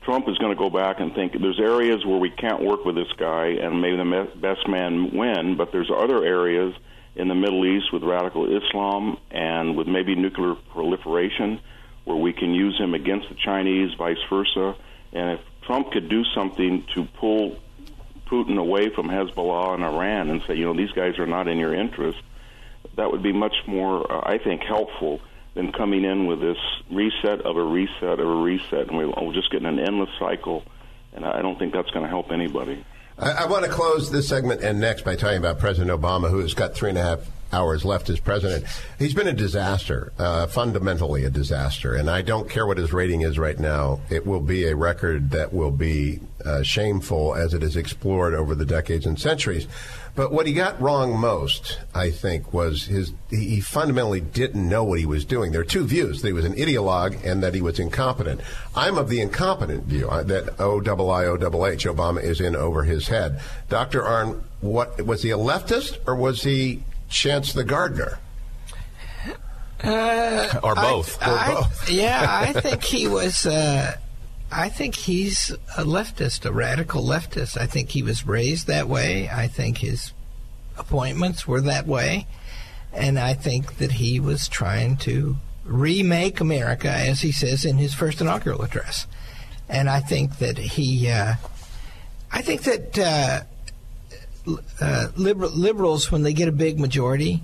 Trump 0.07 0.29
is 0.29 0.39
going 0.39 0.53
to 0.53 0.59
go 0.59 0.71
back 0.71 1.01
and 1.01 1.13
think 1.17 1.33
there's 1.33 1.59
areas 1.59 2.07
where 2.07 2.17
we 2.17 2.31
can't 2.31 2.63
work 2.63 2.85
with 2.85 2.95
this 2.95 3.13
guy 3.19 3.47
and 3.47 3.83
maybe 3.83 3.97
the 3.97 4.29
best 4.37 4.69
man 4.69 5.11
win, 5.11 5.57
but 5.57 5.73
there's 5.73 5.91
other 5.91 6.25
areas 6.25 6.73
in 7.17 7.27
the 7.27 7.35
Middle 7.35 7.67
East 7.67 7.93
with 7.93 8.05
radical 8.05 8.47
Islam 8.57 9.19
and 9.33 9.77
with 9.77 9.89
maybe 9.89 10.15
nuclear 10.15 10.55
proliferation 10.73 11.61
where 12.05 12.17
we 12.17 12.33
can 12.33 12.55
use 12.55 12.79
him 12.79 12.95
against 12.95 13.29
the 13.29 13.35
Chinese, 13.35 13.95
vice 13.99 14.23
versa. 14.31 14.77
And 15.13 15.41
if 15.41 15.41
Trump 15.63 15.91
could 15.91 16.09
do 16.09 16.23
something 16.37 16.85
to 16.95 17.05
pull 17.19 17.57
Putin 18.29 18.59
away 18.59 18.91
from 18.91 19.09
Hezbollah 19.09 19.75
and 19.75 19.83
Iran 19.83 20.31
and 20.31 20.41
say, 20.47 20.55
you 20.55 20.67
know, 20.67 20.77
these 20.77 20.93
guys 20.93 21.19
are 21.19 21.27
not 21.27 21.49
in 21.49 21.59
your 21.59 21.75
interest, 21.75 22.19
that 22.95 23.11
would 23.11 23.25
be 23.25 23.33
much 23.33 23.57
more, 23.67 24.07
uh, 24.09 24.21
I 24.25 24.39
think, 24.39 24.63
helpful 24.63 25.21
than 25.57 25.73
coming 25.73 26.05
in 26.05 26.27
with 26.27 26.41
this 26.41 26.59
reset 26.93 27.41
of 27.41 27.57
a 27.57 27.63
reset 27.63 28.21
of 28.21 28.29
a 28.29 28.37
reset, 28.37 28.89
and 28.89 28.97
we're 28.97 29.33
just 29.33 29.51
getting 29.51 29.67
an 29.67 29.81
endless 29.81 30.11
cycle. 30.19 30.63
And 31.15 31.25
I 31.25 31.41
don't 31.41 31.59
think 31.59 31.73
that's 31.73 31.91
going 31.91 32.05
to 32.05 32.11
help 32.11 32.31
anybody. 32.31 32.85
I, 33.19 33.31
I 33.31 33.47
want 33.47 33.65
to 33.65 33.71
close 33.71 34.11
this 34.11 34.29
segment 34.29 34.61
and 34.61 34.79
next 34.79 35.03
by 35.03 35.17
talking 35.17 35.39
about 35.39 35.59
President 35.59 35.99
Obama, 35.99 36.31
who 36.31 36.41
has 36.41 36.53
got 36.53 36.75
three 36.75 36.91
and 36.91 36.99
a 36.99 37.03
half 37.03 37.21
hours 37.53 37.85
left 37.85 38.11
as 38.11 38.21
president. 38.21 38.65
He's 38.99 39.15
been 39.15 39.29
a 39.29 39.33
disaster, 39.33 40.13
uh, 40.19 40.47
fundamentally 40.47 41.25
a 41.25 41.31
disaster. 41.31 41.95
And 41.95 42.11
I 42.11 42.23
don't 42.23 42.49
care 42.49 42.67
what 42.67 42.79
his 42.79 42.93
rating 42.93 43.23
is 43.23 43.39
right 43.39 43.59
now. 43.59 44.01
It 44.11 44.27
will 44.27 44.41
be 44.41 44.67
a 44.67 44.77
record 44.77 45.31
that 45.31 45.53
will 45.53 45.71
be 45.71 46.21
uh, 46.45 46.63
shameful 46.63 47.35
as 47.35 47.55
it 47.55 47.63
is 47.63 47.77
explored 47.77 48.35
over 48.35 48.55
the 48.55 48.65
decades 48.65 49.07
and 49.07 49.19
centuries. 49.19 49.67
But 50.15 50.33
what 50.33 50.47
he 50.47 50.55
got 50.55 50.81
wrong 50.81 51.19
most, 51.19 51.79
I 51.95 52.11
think, 52.11 52.53
was 52.55 52.87
his. 52.87 53.13
He 53.29 53.61
fundamentally 53.61 54.23
didn't 54.23 54.67
know 54.67 54.83
what 54.83 54.99
he 54.99 55.05
was 55.05 55.27
doing. 55.27 55.53
There 55.53 55.61
are 55.61 55.65
two 55.65 55.87
views: 55.87 56.23
that 56.23 56.29
he 56.29 56.33
was 56.33 56.47
an 56.47 56.55
ideologue 56.55 57.23
and 57.23 57.43
that 57.43 57.55
he 57.55 57.61
was 57.61 57.79
incompetent. 57.79 58.41
I'm 58.75 58.97
of 58.97 59.11
the 59.11 59.21
incompetent 59.21 59.85
view 59.85 60.09
uh, 60.09 60.23
that 60.23 60.59
O 60.59 60.81
double 60.81 61.11
I 61.11 61.27
O 61.27 61.37
double 61.37 61.67
H 61.67 61.85
Obama 61.85 62.23
is 62.23 62.41
in 62.41 62.57
over 62.57 62.85
his 62.85 63.09
head. 63.09 63.43
Dr. 63.69 64.01
Arnn, 64.01 64.43
what 64.63 65.05
was 65.05 65.23
he 65.23 65.31
a 65.31 65.37
leftist 65.37 65.99
or 66.07 66.17
was 66.17 66.43
he 66.43 66.83
Chauncey 67.09 67.63
Gardiner? 67.65 68.19
Uh, 69.83 70.61
or 70.63 70.75
both. 70.75 71.23
I, 71.23 71.31
or 71.31 71.39
I, 71.39 71.55
both. 71.55 71.91
yeah, 71.91 72.27
I 72.29 72.53
think 72.53 72.83
he 72.83 73.07
was. 73.07 73.47
Uh, 73.47 73.97
I 74.51 74.69
think 74.69 74.95
he's 74.95 75.51
a 75.77 75.85
leftist, 75.85 76.45
a 76.47 76.53
radical 76.53 77.03
leftist. 77.03 77.61
I 77.61 77.67
think 77.67 77.91
he 77.91 78.03
was 78.03 78.27
raised 78.27 78.69
that 78.69 78.89
way. 78.89 79.29
I 79.29 79.49
think 79.49 79.79
his 79.79 80.13
appointments 80.79 81.47
were 81.47 81.61
that 81.63 81.87
way. 81.87 82.27
And 82.93 83.19
I 83.19 83.35
think 83.35 83.79
that 83.79 83.93
he 83.93 84.21
was 84.21 84.49
trying 84.49 84.97
to 84.99 85.37
remake 85.65 86.41
America, 86.41 86.89
as 86.89 87.21
he 87.21 87.33
says 87.33 87.65
in 87.65 87.77
his 87.77 87.93
first 87.93 88.21
inaugural 88.21 88.63
address. 88.63 89.07
And 89.69 89.91
I 89.91 90.01
think 90.01 90.39
that 90.39 90.57
he, 90.57 91.11
uh, 91.11 91.35
I 92.33 92.41
think 92.43 92.63
that 92.63 92.97
uh, 94.47 94.57
uh, 94.81 95.09
liberals, 95.17 96.11
when 96.11 96.23
they 96.23 96.33
get 96.33 96.49
a 96.49 96.53
big 96.53 96.79
majority, 96.79 97.43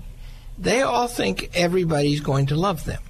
they 0.59 0.83
all 0.83 1.09
think 1.09 1.51
everybody's 1.55 2.21
going 2.21 2.47
to 2.47 2.57
love 2.57 2.85
them. 2.85 3.03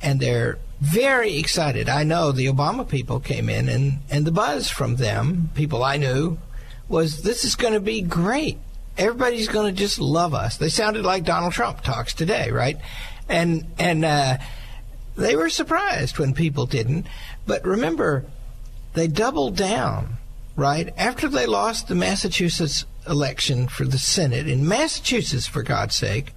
And 0.00 0.20
they're 0.20 0.58
very 0.80 1.38
excited. 1.38 1.88
I 1.88 2.02
know 2.02 2.32
the 2.32 2.46
Obama 2.46 2.88
people 2.88 3.20
came 3.20 3.48
in, 3.48 3.68
and, 3.68 3.98
and 4.10 4.24
the 4.24 4.32
buzz 4.32 4.68
from 4.68 4.96
them, 4.96 5.50
people 5.54 5.84
I 5.84 5.96
knew, 5.96 6.38
was 6.88 7.22
this 7.22 7.44
is 7.44 7.56
going 7.56 7.74
to 7.74 7.80
be 7.80 8.02
great. 8.02 8.58
Everybody's 8.98 9.48
going 9.48 9.72
to 9.72 9.78
just 9.78 9.98
love 9.98 10.34
us. 10.34 10.56
They 10.56 10.68
sounded 10.68 11.04
like 11.04 11.24
Donald 11.24 11.52
Trump 11.52 11.80
talks 11.80 12.12
today, 12.12 12.50
right? 12.50 12.76
And 13.28 13.66
and 13.78 14.04
uh, 14.04 14.38
they 15.16 15.34
were 15.34 15.48
surprised 15.48 16.18
when 16.18 16.34
people 16.34 16.66
didn't. 16.66 17.06
But 17.46 17.64
remember, 17.64 18.26
they 18.94 19.08
doubled 19.08 19.56
down, 19.56 20.18
right? 20.56 20.92
After 20.98 21.28
they 21.28 21.46
lost 21.46 21.88
the 21.88 21.94
Massachusetts 21.94 22.84
election 23.08 23.68
for 23.68 23.84
the 23.84 23.98
Senate 23.98 24.48
in 24.48 24.66
Massachusetts, 24.66 25.46
for 25.46 25.62
God's 25.62 25.94
sake, 25.94 26.32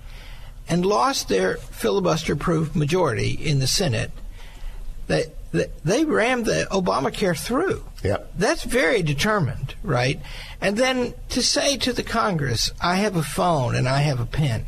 and 0.67 0.85
lost 0.85 1.29
their 1.29 1.57
filibuster-proof 1.57 2.75
majority 2.75 3.31
in 3.31 3.59
the 3.59 3.67
Senate, 3.67 4.11
they 5.07 5.25
they 5.83 6.03
rammed 6.03 6.45
the 6.45 6.67
Obamacare 6.69 7.37
through. 7.37 7.85
Yep. 8.03 8.33
That's 8.37 8.63
very 8.63 9.01
determined, 9.01 9.75
right? 9.83 10.19
And 10.59 10.75
then 10.75 11.13
to 11.29 11.41
say 11.41 11.77
to 11.77 11.93
the 11.93 12.03
Congress, 12.03 12.71
I 12.81 12.95
have 12.97 13.15
a 13.15 13.23
phone 13.23 13.73
and 13.75 13.87
I 13.87 13.99
have 13.99 14.19
a 14.19 14.25
pen, 14.25 14.65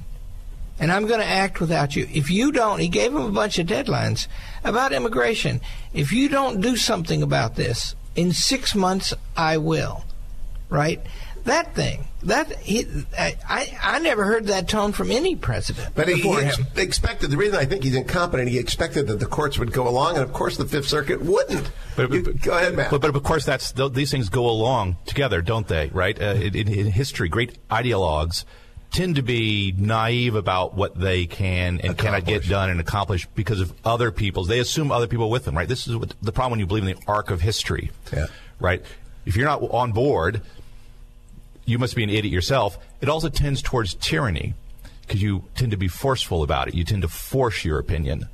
and 0.79 0.91
I'm 0.91 1.05
going 1.07 1.19
to 1.19 1.25
act 1.25 1.59
without 1.59 1.95
you. 1.95 2.07
If 2.13 2.29
you 2.29 2.53
don't, 2.53 2.79
he 2.79 2.87
gave 2.87 3.11
them 3.11 3.23
a 3.23 3.31
bunch 3.31 3.59
of 3.59 3.67
deadlines 3.67 4.27
about 4.63 4.93
immigration. 4.93 5.59
If 5.93 6.13
you 6.13 6.29
don't 6.29 6.61
do 6.61 6.77
something 6.77 7.21
about 7.21 7.55
this, 7.55 7.95
in 8.15 8.31
six 8.31 8.73
months, 8.73 9.13
I 9.35 9.57
will, 9.57 10.05
right? 10.69 11.01
That 11.47 11.73
thing. 11.75 12.03
That 12.23 12.51
he, 12.59 12.85
I, 13.17 13.77
I 13.81 13.99
never 13.99 14.25
heard 14.25 14.47
that 14.47 14.67
tone 14.67 14.91
from 14.91 15.11
any 15.11 15.35
president. 15.35 15.95
But 15.95 16.07
he, 16.09 16.15
before 16.15 16.39
he 16.39 16.45
him. 16.45 16.65
ex- 16.71 16.77
expected 16.77 17.29
the 17.31 17.37
reason 17.37 17.55
I 17.55 17.63
think 17.65 17.83
he's 17.83 17.95
incompetent. 17.95 18.49
He 18.49 18.57
expected 18.57 19.07
that 19.07 19.19
the 19.19 19.25
courts 19.25 19.57
would 19.57 19.71
go 19.71 19.87
along, 19.87 20.15
and 20.15 20.23
of 20.23 20.33
course 20.33 20.57
the 20.57 20.65
Fifth 20.65 20.87
Circuit 20.87 21.21
wouldn't. 21.21 21.71
But, 21.95 22.11
You- 22.11 22.23
but- 22.23 22.41
go 22.41 22.57
ahead, 22.57 22.75
Matt. 22.75 22.91
But, 22.91 23.01
but 23.01 23.15
of 23.15 23.23
course, 23.23 23.45
that's 23.45 23.71
th- 23.71 23.93
these 23.93 24.11
things 24.11 24.29
go 24.29 24.49
along 24.49 24.97
together, 25.05 25.41
don't 25.41 25.67
they? 25.67 25.87
Right? 25.93 26.19
Uh, 26.21 26.33
in, 26.35 26.67
in 26.67 26.87
history, 26.87 27.29
great 27.29 27.57
ideologues 27.69 28.43
tend 28.91 29.15
to 29.17 29.21
be 29.21 29.73
naive 29.77 30.35
about 30.35 30.73
what 30.73 30.99
they 30.99 31.27
can 31.27 31.79
and 31.81 31.97
cannot 31.97 32.25
get 32.25 32.47
done 32.47 32.69
and 32.69 32.79
accomplish 32.79 33.25
because 33.35 33.61
of 33.61 33.73
other 33.85 34.11
people's. 34.11 34.47
They 34.47 34.59
assume 34.59 34.91
other 34.91 35.07
people 35.07 35.29
with 35.29 35.45
them. 35.45 35.55
Right? 35.55 35.67
This 35.67 35.87
is 35.87 35.95
what, 35.95 36.13
the 36.21 36.31
problem 36.31 36.51
when 36.51 36.59
you 36.59 36.67
believe 36.67 36.83
in 36.83 36.95
the 36.95 37.03
arc 37.07 37.29
of 37.29 37.39
history. 37.41 37.91
Yeah. 38.11 38.25
Right? 38.59 38.83
If 39.25 39.35
you're 39.37 39.45
not 39.45 39.61
on 39.61 39.91
board, 39.91 40.41
you 41.67 41.77
must 41.77 41.95
be 41.95 42.03
an 42.03 42.09
idiot 42.09 42.33
yourself. 42.33 42.79
It 43.01 43.09
also 43.09 43.29
tends 43.29 43.61
towards 43.61 43.93
tyranny 43.95 44.55
because 45.01 45.21
you 45.21 45.43
tend 45.53 45.71
to 45.71 45.77
be 45.77 45.87
forceful 45.87 46.41
about 46.41 46.69
it. 46.69 46.73
You 46.73 46.83
tend 46.83 47.03
to 47.03 47.07
force 47.07 47.63
your 47.63 47.77
opinion. 47.77 48.27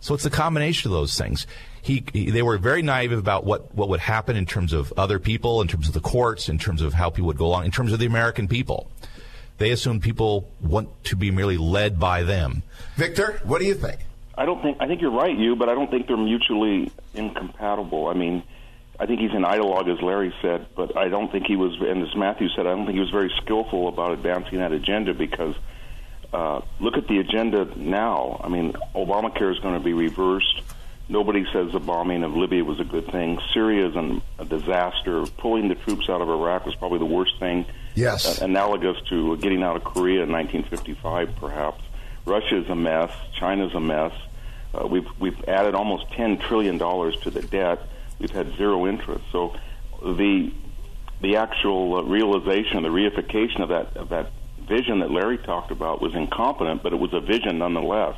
So 0.00 0.14
it's 0.14 0.22
the 0.22 0.30
combination 0.30 0.90
of 0.90 0.96
those 0.96 1.18
things. 1.18 1.46
He, 1.82 2.04
he, 2.12 2.30
they 2.30 2.42
were 2.42 2.58
very 2.58 2.82
naive 2.82 3.12
about 3.12 3.44
what, 3.44 3.74
what 3.74 3.88
would 3.88 4.00
happen 4.00 4.36
in 4.36 4.46
terms 4.46 4.72
of 4.72 4.92
other 4.96 5.18
people, 5.18 5.60
in 5.60 5.68
terms 5.68 5.88
of 5.88 5.94
the 5.94 6.00
courts, 6.00 6.48
in 6.48 6.58
terms 6.58 6.80
of 6.80 6.94
how 6.94 7.10
people 7.10 7.26
would 7.26 7.36
go 7.36 7.46
along, 7.46 7.64
in 7.64 7.70
terms 7.72 7.92
of 7.92 7.98
the 7.98 8.06
American 8.06 8.46
people. 8.48 8.90
They 9.58 9.70
assume 9.70 10.00
people 10.00 10.48
want 10.60 11.04
to 11.04 11.16
be 11.16 11.30
merely 11.30 11.56
led 11.56 11.98
by 11.98 12.22
them. 12.22 12.62
Victor, 12.96 13.40
what 13.44 13.58
do 13.58 13.66
you 13.66 13.74
think? 13.74 14.00
I 14.38 14.44
don't 14.44 14.62
think 14.62 14.76
I 14.80 14.86
think 14.86 15.00
you're 15.00 15.10
right, 15.10 15.36
you, 15.36 15.56
but 15.56 15.68
I 15.68 15.74
don't 15.74 15.90
think 15.90 16.06
they're 16.06 16.16
mutually 16.16 16.92
incompatible. 17.14 18.08
I 18.08 18.14
mean, 18.14 18.42
I 18.98 19.06
think 19.06 19.20
he's 19.20 19.32
an 19.32 19.42
ideologue, 19.42 19.92
as 19.94 20.00
Larry 20.02 20.34
said, 20.40 20.66
but 20.74 20.96
I 20.96 21.08
don't 21.08 21.30
think 21.30 21.46
he 21.46 21.56
was, 21.56 21.78
and 21.80 22.02
as 22.02 22.14
Matthew 22.16 22.48
said, 22.50 22.66
I 22.66 22.70
don't 22.70 22.86
think 22.86 22.94
he 22.94 23.00
was 23.00 23.10
very 23.10 23.32
skillful 23.42 23.88
about 23.88 24.12
advancing 24.12 24.58
that 24.58 24.72
agenda 24.72 25.12
because 25.12 25.54
uh, 26.32 26.60
look 26.80 26.96
at 26.96 27.06
the 27.06 27.18
agenda 27.18 27.66
now. 27.76 28.40
I 28.42 28.48
mean, 28.48 28.72
Obamacare 28.94 29.52
is 29.52 29.58
going 29.60 29.74
to 29.74 29.84
be 29.84 29.92
reversed. 29.92 30.62
Nobody 31.08 31.46
says 31.52 31.72
the 31.72 31.78
bombing 31.78 32.24
of 32.24 32.36
Libya 32.36 32.64
was 32.64 32.80
a 32.80 32.84
good 32.84 33.06
thing. 33.12 33.38
Syria 33.52 33.88
is 33.88 33.96
an, 33.96 34.22
a 34.38 34.44
disaster. 34.44 35.24
Pulling 35.38 35.68
the 35.68 35.76
troops 35.76 36.08
out 36.08 36.20
of 36.20 36.28
Iraq 36.28 36.66
was 36.66 36.74
probably 36.74 36.98
the 36.98 37.04
worst 37.04 37.38
thing. 37.38 37.64
Yes. 37.94 38.40
Uh, 38.40 38.44
analogous 38.44 38.96
to 39.08 39.36
getting 39.36 39.62
out 39.62 39.76
of 39.76 39.84
Korea 39.84 40.24
in 40.24 40.32
1955, 40.32 41.36
perhaps. 41.36 41.82
Russia's 42.24 42.68
a 42.68 42.74
mess. 42.74 43.12
China's 43.38 43.72
a 43.74 43.80
mess. 43.80 44.12
Uh, 44.74 44.86
we've 44.86 45.06
we've 45.20 45.48
added 45.48 45.74
almost 45.74 46.10
10 46.12 46.38
trillion 46.38 46.76
dollars 46.76 47.16
to 47.20 47.30
the 47.30 47.42
debt. 47.42 47.78
We've 48.18 48.30
had 48.30 48.56
zero 48.56 48.86
interest. 48.86 49.24
So 49.32 49.56
the 50.02 50.52
the 51.20 51.36
actual 51.36 51.96
uh, 51.96 52.02
realization, 52.02 52.82
the 52.82 52.88
reification 52.88 53.60
of 53.60 53.68
that 53.70 53.96
of 53.96 54.08
that 54.10 54.32
vision 54.66 55.00
that 55.00 55.10
Larry 55.10 55.38
talked 55.38 55.70
about 55.70 56.00
was 56.00 56.14
incompetent, 56.14 56.82
but 56.82 56.92
it 56.92 56.96
was 56.96 57.12
a 57.12 57.20
vision 57.20 57.58
nonetheless 57.58 58.16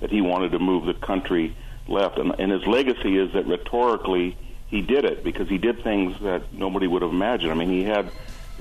that 0.00 0.10
he 0.10 0.20
wanted 0.20 0.52
to 0.52 0.58
move 0.58 0.86
the 0.86 0.94
country 0.94 1.56
left. 1.86 2.18
And, 2.18 2.34
and 2.38 2.50
his 2.50 2.66
legacy 2.66 3.18
is 3.18 3.32
that 3.34 3.46
rhetorically 3.46 4.36
he 4.68 4.80
did 4.80 5.04
it 5.04 5.22
because 5.22 5.48
he 5.48 5.58
did 5.58 5.82
things 5.82 6.16
that 6.22 6.52
nobody 6.52 6.86
would 6.86 7.02
have 7.02 7.10
imagined. 7.10 7.52
I 7.52 7.54
mean, 7.54 7.68
he 7.68 7.84
had 7.84 8.10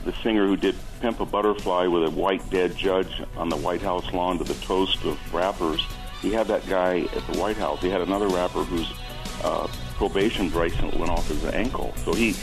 the 0.04 0.14
singer 0.24 0.46
who 0.46 0.58
did 0.58 0.76
Pimp 1.00 1.20
a 1.20 1.26
Butterfly 1.26 1.88
with 1.88 2.04
a 2.04 2.10
white 2.10 2.48
dead 2.50 2.76
judge 2.76 3.22
on 3.38 3.50
the 3.50 3.56
White 3.56 3.82
House 3.82 4.12
lawn 4.14 4.38
to 4.40 4.44
the 4.44 4.56
toast 4.66 5.04
of 5.06 5.34
rappers. 5.34 5.86
He 6.22 6.32
had 6.32 6.48
that 6.48 6.68
guy 6.68 7.02
at 7.02 7.28
the 7.28 7.40
White 7.40 7.58
House. 7.58 7.82
He 7.82 7.90
had 7.90 8.02
another 8.02 8.28
rapper 8.28 8.64
whose 8.64 8.92
uh, 9.44 9.68
probation 10.02 10.50
bracelet 10.50 10.96
went 10.96 11.12
off 11.12 11.28
his 11.28 11.46
ankle. 11.46 11.94
So 11.98 12.12
he, 12.12 12.34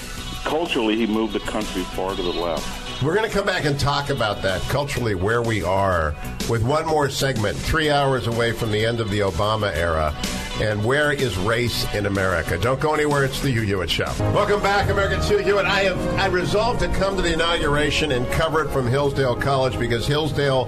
culturally, 0.44 0.94
he 0.94 1.08
moved 1.08 1.32
the 1.32 1.40
country 1.40 1.82
far 1.82 2.14
to 2.14 2.22
the 2.22 2.30
left. 2.30 3.02
We're 3.02 3.16
going 3.16 3.28
to 3.28 3.36
come 3.36 3.46
back 3.46 3.64
and 3.64 3.76
talk 3.80 4.10
about 4.10 4.42
that 4.42 4.60
culturally, 4.68 5.16
where 5.16 5.42
we 5.42 5.64
are, 5.64 6.14
with 6.48 6.62
one 6.62 6.86
more 6.86 7.08
segment, 7.08 7.56
three 7.56 7.90
hours 7.90 8.28
away 8.28 8.52
from 8.52 8.70
the 8.70 8.86
end 8.86 9.00
of 9.00 9.10
the 9.10 9.20
Obama 9.20 9.74
era. 9.74 10.14
And 10.60 10.84
where 10.84 11.10
is 11.10 11.36
race 11.38 11.92
in 11.94 12.06
America? 12.06 12.58
Don't 12.58 12.78
go 12.78 12.94
anywhere. 12.94 13.24
It's 13.24 13.40
the 13.40 13.50
Hugh 13.50 13.62
Hewitt 13.62 13.90
Show. 13.90 14.12
Welcome 14.32 14.62
back, 14.62 14.88
Americans. 14.88 15.28
Hugh 15.28 15.38
Hewitt. 15.38 15.66
I 15.66 15.80
have 15.80 15.98
I 16.14 16.26
resolved 16.26 16.78
to 16.80 16.88
come 16.90 17.16
to 17.16 17.22
the 17.22 17.32
inauguration 17.32 18.12
and 18.12 18.24
cover 18.30 18.64
it 18.64 18.70
from 18.70 18.86
Hillsdale 18.86 19.34
College 19.34 19.76
because 19.80 20.06
Hillsdale 20.06 20.66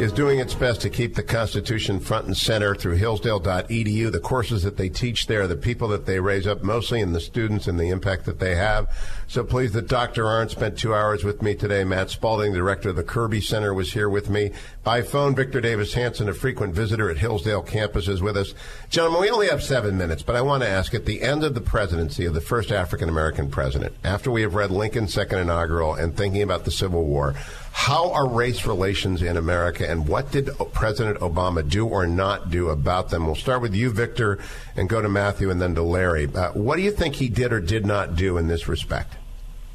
is 0.00 0.12
doing 0.12 0.38
its 0.38 0.54
best 0.54 0.80
to 0.80 0.88
keep 0.88 1.14
the 1.14 1.22
Constitution 1.22 2.00
front 2.00 2.26
and 2.26 2.34
center 2.34 2.74
through 2.74 2.94
hillsdale.edu. 2.94 4.10
The 4.10 4.18
courses 4.20 4.62
that 4.62 4.78
they 4.78 4.88
teach 4.88 5.26
there, 5.26 5.46
the 5.46 5.56
people 5.56 5.88
that 5.88 6.06
they 6.06 6.18
raise 6.20 6.46
up, 6.46 6.62
mostly 6.62 7.00
in 7.00 7.12
the 7.12 7.20
students 7.20 7.66
and 7.66 7.78
the 7.78 7.90
impact 7.90 8.24
that 8.24 8.38
they 8.38 8.54
have. 8.54 8.88
So 9.28 9.44
pleased 9.44 9.74
that 9.74 9.88
Dr. 9.88 10.24
Arnn 10.24 10.48
spent 10.48 10.78
two 10.78 10.94
hours 10.94 11.22
with 11.22 11.42
me 11.42 11.54
today. 11.54 11.84
Matt 11.84 12.08
Spalding, 12.08 12.54
director 12.54 12.88
of 12.88 12.96
the 12.96 13.04
Kirby 13.04 13.42
Center, 13.42 13.74
was 13.74 13.92
here 13.92 14.08
with 14.08 14.30
me. 14.30 14.52
By 14.82 15.02
phone, 15.02 15.34
Victor 15.34 15.60
Davis 15.60 15.92
Hanson, 15.92 16.30
a 16.30 16.34
frequent 16.34 16.74
visitor 16.74 17.10
at 17.10 17.18
Hillsdale 17.18 17.62
campus, 17.62 18.08
is 18.08 18.22
with 18.22 18.38
us. 18.38 18.54
Gentlemen, 18.88 19.20
we 19.20 19.30
only 19.30 19.48
have 19.48 19.62
seven 19.62 19.98
minutes, 19.98 20.22
but 20.22 20.34
I 20.34 20.40
want 20.40 20.62
to 20.62 20.68
ask 20.68 20.94
at 20.94 21.04
the 21.04 21.20
end 21.20 21.44
of 21.44 21.54
the 21.54 21.60
presidency 21.60 22.24
of 22.24 22.32
the 22.32 22.40
first 22.40 22.72
African 22.72 23.10
American 23.10 23.50
president, 23.50 23.94
after 24.02 24.30
we 24.30 24.42
have 24.42 24.54
read 24.54 24.70
Lincoln's 24.70 25.12
second 25.12 25.40
inaugural 25.40 25.94
and 25.94 26.16
thinking 26.16 26.40
about 26.42 26.64
the 26.64 26.70
Civil 26.70 27.04
War, 27.04 27.34
how 27.72 28.12
are 28.12 28.28
race 28.28 28.66
relations 28.66 29.22
in 29.22 29.36
America, 29.36 29.88
and 29.88 30.06
what 30.06 30.30
did 30.30 30.50
President 30.72 31.18
Obama 31.20 31.68
do 31.68 31.86
or 31.86 32.06
not 32.06 32.50
do 32.50 32.68
about 32.68 33.10
them? 33.10 33.26
We'll 33.26 33.34
start 33.34 33.62
with 33.62 33.74
you, 33.74 33.90
Victor, 33.90 34.38
and 34.76 34.88
go 34.88 35.00
to 35.00 35.08
Matthew 35.08 35.50
and 35.50 35.60
then 35.60 35.74
to 35.76 35.82
Larry. 35.82 36.28
Uh, 36.32 36.52
what 36.52 36.76
do 36.76 36.82
you 36.82 36.90
think 36.90 37.14
he 37.14 37.28
did 37.28 37.52
or 37.52 37.60
did 37.60 37.86
not 37.86 38.16
do 38.16 38.36
in 38.36 38.48
this 38.48 38.68
respect? 38.68 39.14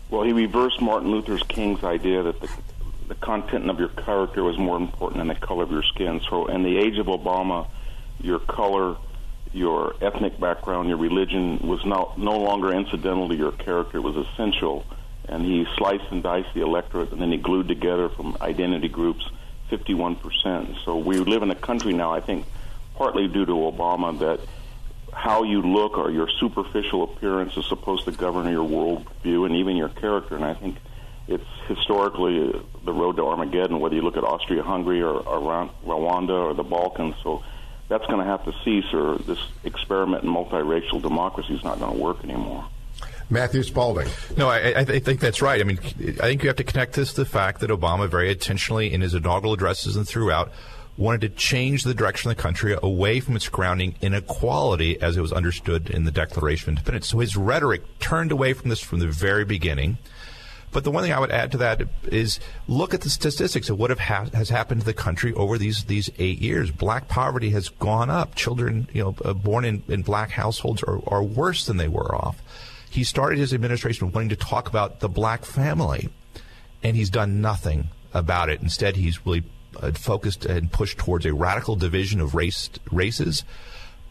Well, 0.09 0.23
he 0.23 0.33
reversed 0.33 0.81
Martin 0.81 1.11
Luther 1.11 1.37
King's 1.37 1.83
idea 1.83 2.21
that 2.23 2.39
the, 2.39 2.49
the 3.07 3.15
content 3.15 3.69
of 3.69 3.79
your 3.79 3.89
character 3.89 4.43
was 4.43 4.57
more 4.57 4.77
important 4.77 5.19
than 5.19 5.27
the 5.27 5.35
color 5.35 5.63
of 5.63 5.71
your 5.71 5.83
skin. 5.83 6.21
So, 6.29 6.47
in 6.47 6.63
the 6.63 6.77
age 6.77 6.97
of 6.99 7.07
Obama, 7.07 7.67
your 8.21 8.39
color, 8.39 8.97
your 9.51 9.95
ethnic 10.01 10.39
background, 10.39 10.89
your 10.89 10.97
religion 10.97 11.59
was 11.67 11.83
no, 11.85 12.13
no 12.17 12.37
longer 12.37 12.71
incidental 12.71 13.29
to 13.29 13.35
your 13.35 13.51
character, 13.51 13.97
it 13.97 14.01
was 14.01 14.15
essential. 14.15 14.85
And 15.27 15.43
he 15.43 15.65
sliced 15.77 16.05
and 16.11 16.21
diced 16.21 16.53
the 16.53 16.61
electorate, 16.61 17.11
and 17.11 17.21
then 17.21 17.31
he 17.31 17.37
glued 17.37 17.67
together 17.67 18.09
from 18.09 18.37
identity 18.41 18.89
groups 18.89 19.27
51%. 19.71 20.83
So, 20.85 20.97
we 20.97 21.17
live 21.17 21.41
in 21.41 21.51
a 21.51 21.55
country 21.55 21.93
now, 21.93 22.13
I 22.13 22.19
think, 22.21 22.45
partly 22.95 23.27
due 23.27 23.45
to 23.45 23.51
Obama, 23.51 24.17
that 24.19 24.39
how 25.15 25.43
you 25.43 25.61
look 25.61 25.97
or 25.97 26.11
your 26.11 26.29
superficial 26.39 27.03
appearance 27.03 27.55
is 27.55 27.65
supposed 27.65 28.05
to 28.05 28.11
govern 28.11 28.51
your 28.51 28.67
worldview 28.67 29.45
and 29.45 29.55
even 29.55 29.77
your 29.77 29.89
character. 29.89 30.35
And 30.35 30.43
I 30.43 30.53
think 30.53 30.75
it's 31.27 31.43
historically 31.67 32.53
uh, 32.53 32.59
the 32.83 32.93
road 32.93 33.15
to 33.15 33.25
Armageddon, 33.25 33.79
whether 33.79 33.95
you 33.95 34.01
look 34.01 34.17
at 34.17 34.23
Austria-Hungary 34.23 35.01
or, 35.01 35.15
or 35.15 35.69
Rwanda 35.85 36.29
or 36.29 36.53
the 36.53 36.63
Balkans. 36.63 37.15
So 37.23 37.43
that's 37.87 38.05
going 38.07 38.19
to 38.19 38.25
have 38.25 38.43
to 38.45 38.53
cease, 38.63 38.93
or 38.93 39.17
this 39.17 39.39
experiment 39.63 40.23
in 40.23 40.29
multiracial 40.29 41.01
democracy 41.01 41.55
is 41.55 41.63
not 41.63 41.79
going 41.79 41.95
to 41.95 42.01
work 42.01 42.23
anymore. 42.23 42.67
Matthew 43.29 43.63
Spalding. 43.63 44.07
No, 44.37 44.49
I, 44.49 44.79
I 44.79 44.99
think 44.99 45.19
that's 45.19 45.41
right. 45.41 45.59
I 45.59 45.63
mean, 45.63 45.79
I 45.79 46.27
think 46.27 46.43
you 46.43 46.49
have 46.49 46.57
to 46.57 46.63
connect 46.63 46.93
this 46.93 47.13
to 47.13 47.21
the 47.21 47.25
fact 47.25 47.61
that 47.61 47.69
Obama 47.69 48.07
very 48.07 48.31
intentionally, 48.31 48.93
in 48.93 49.01
his 49.01 49.13
inaugural 49.13 49.53
addresses 49.53 49.95
and 49.95 50.07
throughout, 50.07 50.51
wanted 50.97 51.21
to 51.21 51.29
change 51.29 51.83
the 51.83 51.93
direction 51.93 52.29
of 52.29 52.37
the 52.37 52.41
country 52.41 52.77
away 52.81 53.19
from 53.19 53.35
its 53.35 53.49
grounding 53.49 53.95
in 53.99 54.13
equality 54.13 55.01
as 55.01 55.17
it 55.17 55.21
was 55.21 55.33
understood 55.33 55.89
in 55.89 56.05
the 56.05 56.11
Declaration 56.11 56.69
of 56.69 56.77
Independence. 56.77 57.07
So 57.07 57.19
his 57.19 57.35
rhetoric 57.35 57.81
turned 57.99 58.31
away 58.31 58.53
from 58.53 58.69
this 58.69 58.79
from 58.79 58.99
the 58.99 59.07
very 59.07 59.43
beginning. 59.43 59.97
But 60.71 60.83
the 60.83 60.91
one 60.91 61.03
thing 61.03 61.13
I 61.13 61.19
would 61.19 61.31
add 61.31 61.53
to 61.53 61.57
that 61.59 61.81
is 62.03 62.39
look 62.67 62.93
at 62.93 63.01
the 63.01 63.09
statistics 63.09 63.69
of 63.69 63.79
what 63.79 63.97
ha- 63.97 64.27
has 64.33 64.49
happened 64.49 64.81
to 64.81 64.85
the 64.85 64.93
country 64.93 65.33
over 65.33 65.57
these 65.57 65.85
these 65.85 66.09
eight 66.19 66.39
years. 66.39 66.69
Black 66.69 67.07
poverty 67.07 67.51
has 67.51 67.69
gone 67.69 68.09
up. 68.09 68.35
Children, 68.35 68.89
you 68.91 69.03
know, 69.03 69.15
uh, 69.23 69.33
born 69.33 69.63
in, 69.63 69.83
in 69.87 70.01
black 70.01 70.31
households 70.31 70.83
are, 70.83 70.99
are 71.07 71.23
worse 71.23 71.65
than 71.65 71.77
they 71.77 71.87
were 71.87 72.13
off. 72.13 72.41
He 72.95 73.03
started 73.03 73.39
his 73.39 73.53
administration 73.53 74.09
wanting 74.13 74.29
to 74.29 74.37
talk 74.37 74.69
about 74.69 75.01
the 75.01 75.09
black 75.09 75.43
family, 75.43 76.07
and 76.81 76.95
he's 76.95 77.09
done 77.09 77.41
nothing 77.41 77.89
about 78.13 78.49
it. 78.49 78.61
Instead, 78.61 78.95
he's 78.95 79.25
really 79.25 79.43
uh, 79.81 79.91
focused 79.91 80.45
and 80.45 80.71
pushed 80.71 80.97
towards 80.97 81.25
a 81.25 81.33
radical 81.33 81.75
division 81.75 82.21
of 82.21 82.35
race 82.35 82.69
races, 82.93 83.43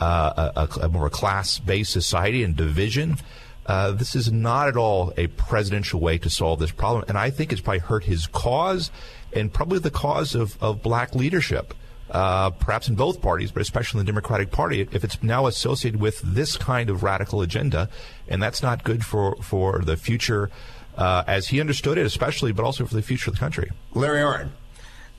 uh, 0.01 0.51
a, 0.55 0.81
a, 0.83 0.89
more 0.91 1.09
class-based 1.09 1.91
society 1.91 2.45
and 2.45 2.57
division. 2.57 3.17
Uh, 3.65 3.93
this 3.93 4.15
is 4.15 4.31
not 4.31 4.69
at 4.69 4.77
all 4.77 5.15
a 5.17 5.29
presidential 5.29 5.99
way 5.99 6.19
to 6.19 6.29
solve 6.29 6.59
this 6.59 6.71
problem, 6.71 7.07
and 7.09 7.17
I 7.17 7.31
think 7.31 7.53
it's 7.53 7.63
probably 7.63 7.79
hurt 7.79 8.05
his 8.05 8.27
cause 8.27 8.91
and 9.33 9.51
probably 9.51 9.79
the 9.79 9.91
cause 9.91 10.35
of, 10.35 10.63
of 10.63 10.83
black 10.83 11.15
leadership. 11.15 11.73
Uh, 12.15 12.51
perhaps 12.51 12.89
in 12.89 12.95
both 12.95 13.21
parties, 13.21 13.51
but 13.51 13.61
especially 13.61 13.99
in 13.99 14.07
the 14.07 14.13
Democratic 14.13 14.53
Party, 14.53 14.83
if 14.93 15.03
it's 15.03 15.21
now 15.21 15.49
associated 15.49 16.01
with 16.01 16.21
this 16.21 16.57
kind 16.57 16.89
of 16.89 17.03
radical 17.03 17.43
agenda, 17.43 17.89
and 18.29 18.41
that's 18.41 18.63
not 18.63 18.85
good 18.85 19.05
for, 19.05 19.35
for 19.43 19.81
the 19.81 19.97
future 19.97 20.49
uh, 20.97 21.25
as 21.27 21.49
he 21.49 21.61
understood 21.61 21.99
it, 21.99 22.07
especially, 22.07 22.53
but 22.53 22.65
also 22.65 22.87
for 22.87 22.95
the 22.95 23.03
future 23.03 23.31
of 23.31 23.35
the 23.35 23.41
country. 23.41 23.69
Larry 23.95 24.21
Arnn. 24.21 24.51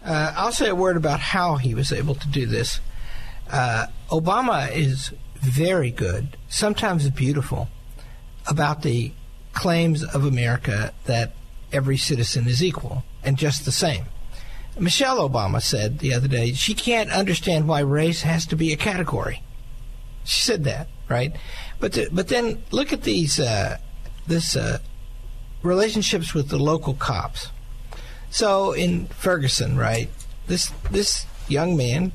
Uh, 0.05 0.33
I'll 0.37 0.53
say 0.53 0.69
a 0.69 0.75
word 0.75 0.95
about 0.95 1.19
how 1.19 1.57
he 1.57 1.75
was 1.75 1.91
able 1.91 2.15
to 2.15 2.27
do 2.29 2.45
this. 2.45 2.79
Uh, 3.51 3.87
Obama 4.09 4.71
is 4.71 5.11
very 5.41 5.91
good, 5.91 6.37
sometimes 6.47 7.09
beautiful, 7.09 7.67
about 8.47 8.83
the 8.83 9.11
claims 9.51 10.01
of 10.01 10.23
America 10.23 10.93
that 11.07 11.33
every 11.73 11.97
citizen 11.97 12.47
is 12.47 12.63
equal 12.63 13.03
and 13.21 13.37
just 13.37 13.65
the 13.65 13.71
same. 13.73 14.05
Michelle 14.79 15.27
Obama 15.27 15.61
said 15.61 15.99
the 15.99 16.13
other 16.13 16.27
day 16.27 16.53
she 16.53 16.73
can't 16.73 17.11
understand 17.11 17.67
why 17.67 17.79
race 17.79 18.23
has 18.23 18.45
to 18.47 18.55
be 18.55 18.73
a 18.73 18.77
category. 18.77 19.41
She 20.23 20.41
said 20.41 20.63
that, 20.65 20.87
right? 21.07 21.35
But 21.79 21.93
the, 21.93 22.09
but 22.11 22.27
then 22.27 22.63
look 22.71 22.91
at 22.91 23.03
these 23.03 23.39
uh, 23.39 23.77
this 24.27 24.55
uh, 24.55 24.79
relationships 25.61 26.33
with 26.33 26.49
the 26.49 26.57
local 26.57 26.93
cops. 26.93 27.51
So 28.29 28.73
in 28.73 29.07
Ferguson, 29.07 29.77
right, 29.77 30.09
this 30.47 30.71
this 30.91 31.25
young 31.47 31.77
man 31.77 32.11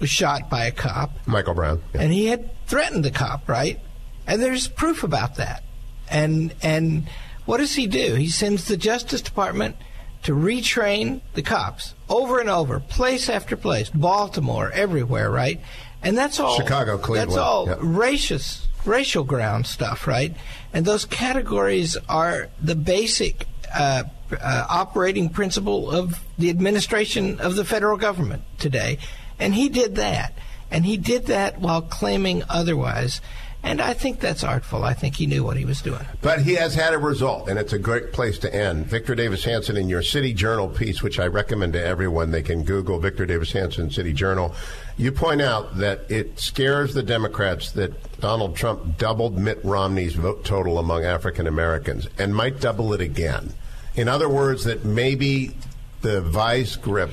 was 0.00 0.10
shot 0.10 0.48
by 0.48 0.66
a 0.66 0.72
cop, 0.72 1.10
Michael 1.26 1.54
Brown, 1.54 1.82
yeah. 1.94 2.02
and 2.02 2.12
he 2.12 2.26
had 2.26 2.50
threatened 2.66 3.04
the 3.04 3.10
cop, 3.10 3.48
right? 3.48 3.80
And 4.26 4.42
there's 4.42 4.68
proof 4.68 5.02
about 5.02 5.36
that. 5.36 5.62
And 6.08 6.54
and 6.62 7.08
what 7.44 7.58
does 7.58 7.74
he 7.74 7.86
do? 7.86 8.14
He 8.14 8.28
sends 8.28 8.64
the 8.64 8.76
Justice 8.76 9.22
Department 9.22 9.76
to 10.22 10.32
retrain 10.32 11.20
the 11.34 11.42
cops 11.42 11.94
over 12.08 12.40
and 12.40 12.48
over, 12.48 12.80
place 12.80 13.28
after 13.28 13.56
place, 13.56 13.90
Baltimore, 13.90 14.70
everywhere, 14.72 15.30
right? 15.30 15.60
And 16.02 16.16
that's 16.16 16.38
all 16.38 16.56
Chicago, 16.56 16.98
Cleveland. 16.98 17.30
That's 17.30 17.38
all 17.38 17.66
yep. 17.66 17.78
racist, 17.78 18.66
racial 18.84 19.24
ground 19.24 19.66
stuff, 19.66 20.06
right? 20.06 20.34
And 20.72 20.84
those 20.84 21.04
categories 21.04 21.96
are 22.08 22.48
the 22.62 22.74
basic 22.74 23.46
uh, 23.74 24.04
uh, 24.32 24.66
operating 24.68 25.28
principle 25.28 25.90
of 25.90 26.22
the 26.38 26.50
administration 26.50 27.40
of 27.40 27.56
the 27.56 27.64
federal 27.64 27.96
government 27.96 28.42
today. 28.58 28.98
And 29.38 29.54
he 29.54 29.68
did 29.68 29.96
that. 29.96 30.34
And 30.70 30.84
he 30.84 30.96
did 30.96 31.26
that 31.26 31.60
while 31.60 31.82
claiming 31.82 32.42
otherwise. 32.48 33.20
And 33.66 33.80
I 33.80 33.94
think 33.94 34.20
that's 34.20 34.44
artful. 34.44 34.84
I 34.84 34.94
think 34.94 35.16
he 35.16 35.26
knew 35.26 35.42
what 35.42 35.56
he 35.56 35.64
was 35.64 35.82
doing. 35.82 36.06
But 36.22 36.42
he 36.42 36.54
has 36.54 36.76
had 36.76 36.94
a 36.94 36.98
result, 36.98 37.48
and 37.48 37.58
it's 37.58 37.72
a 37.72 37.80
great 37.80 38.12
place 38.12 38.38
to 38.38 38.54
end. 38.54 38.86
Victor 38.86 39.16
Davis 39.16 39.42
Hanson 39.42 39.76
in 39.76 39.88
your 39.88 40.02
City 40.02 40.32
Journal 40.32 40.68
piece, 40.68 41.02
which 41.02 41.18
I 41.18 41.26
recommend 41.26 41.72
to 41.72 41.84
everyone, 41.84 42.30
they 42.30 42.44
can 42.44 42.62
Google 42.62 43.00
Victor 43.00 43.26
Davis 43.26 43.50
Hanson 43.50 43.90
City 43.90 44.12
Journal. 44.12 44.54
You 44.96 45.10
point 45.10 45.42
out 45.42 45.78
that 45.78 46.08
it 46.08 46.38
scares 46.38 46.94
the 46.94 47.02
Democrats 47.02 47.72
that 47.72 48.20
Donald 48.20 48.54
Trump 48.54 48.98
doubled 48.98 49.36
Mitt 49.36 49.58
Romney's 49.64 50.14
vote 50.14 50.44
total 50.44 50.78
among 50.78 51.04
African 51.04 51.48
Americans 51.48 52.06
and 52.18 52.36
might 52.36 52.60
double 52.60 52.92
it 52.92 53.00
again. 53.00 53.52
In 53.96 54.06
other 54.06 54.28
words, 54.28 54.62
that 54.62 54.84
maybe 54.84 55.56
the 56.02 56.20
vice 56.20 56.76
grip 56.76 57.10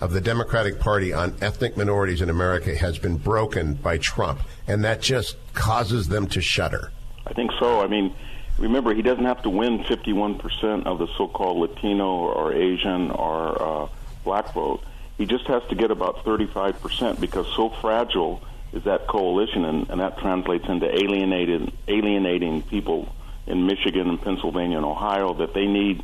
of 0.00 0.12
the 0.12 0.20
Democratic 0.20 0.78
Party 0.78 1.12
on 1.12 1.34
ethnic 1.40 1.76
minorities 1.76 2.20
in 2.20 2.28
America 2.28 2.74
has 2.76 2.98
been 2.98 3.16
broken 3.16 3.74
by 3.74 3.98
Trump, 3.98 4.40
and 4.66 4.84
that 4.84 5.00
just 5.00 5.36
causes 5.54 6.08
them 6.08 6.26
to 6.28 6.40
shudder. 6.40 6.92
I 7.26 7.32
think 7.32 7.50
so. 7.58 7.80
I 7.80 7.86
mean, 7.86 8.14
remember, 8.58 8.94
he 8.94 9.02
doesn't 9.02 9.24
have 9.24 9.42
to 9.42 9.50
win 9.50 9.80
51% 9.80 10.86
of 10.86 10.98
the 10.98 11.08
so 11.16 11.28
called 11.28 11.58
Latino 11.58 12.06
or 12.06 12.52
Asian 12.52 13.10
or 13.10 13.62
uh, 13.62 13.88
black 14.24 14.52
vote. 14.52 14.82
He 15.18 15.24
just 15.24 15.46
has 15.46 15.62
to 15.70 15.74
get 15.74 15.90
about 15.90 16.24
35% 16.24 17.20
because 17.20 17.46
so 17.56 17.70
fragile 17.80 18.42
is 18.72 18.84
that 18.84 19.06
coalition, 19.06 19.64
and, 19.64 19.88
and 19.88 20.00
that 20.00 20.18
translates 20.18 20.68
into 20.68 20.86
alienated, 20.86 21.72
alienating 21.88 22.62
people 22.62 23.14
in 23.46 23.66
Michigan 23.66 24.08
and 24.08 24.20
Pennsylvania 24.20 24.76
and 24.76 24.84
Ohio 24.84 25.32
that 25.34 25.54
they 25.54 25.66
need 25.66 26.02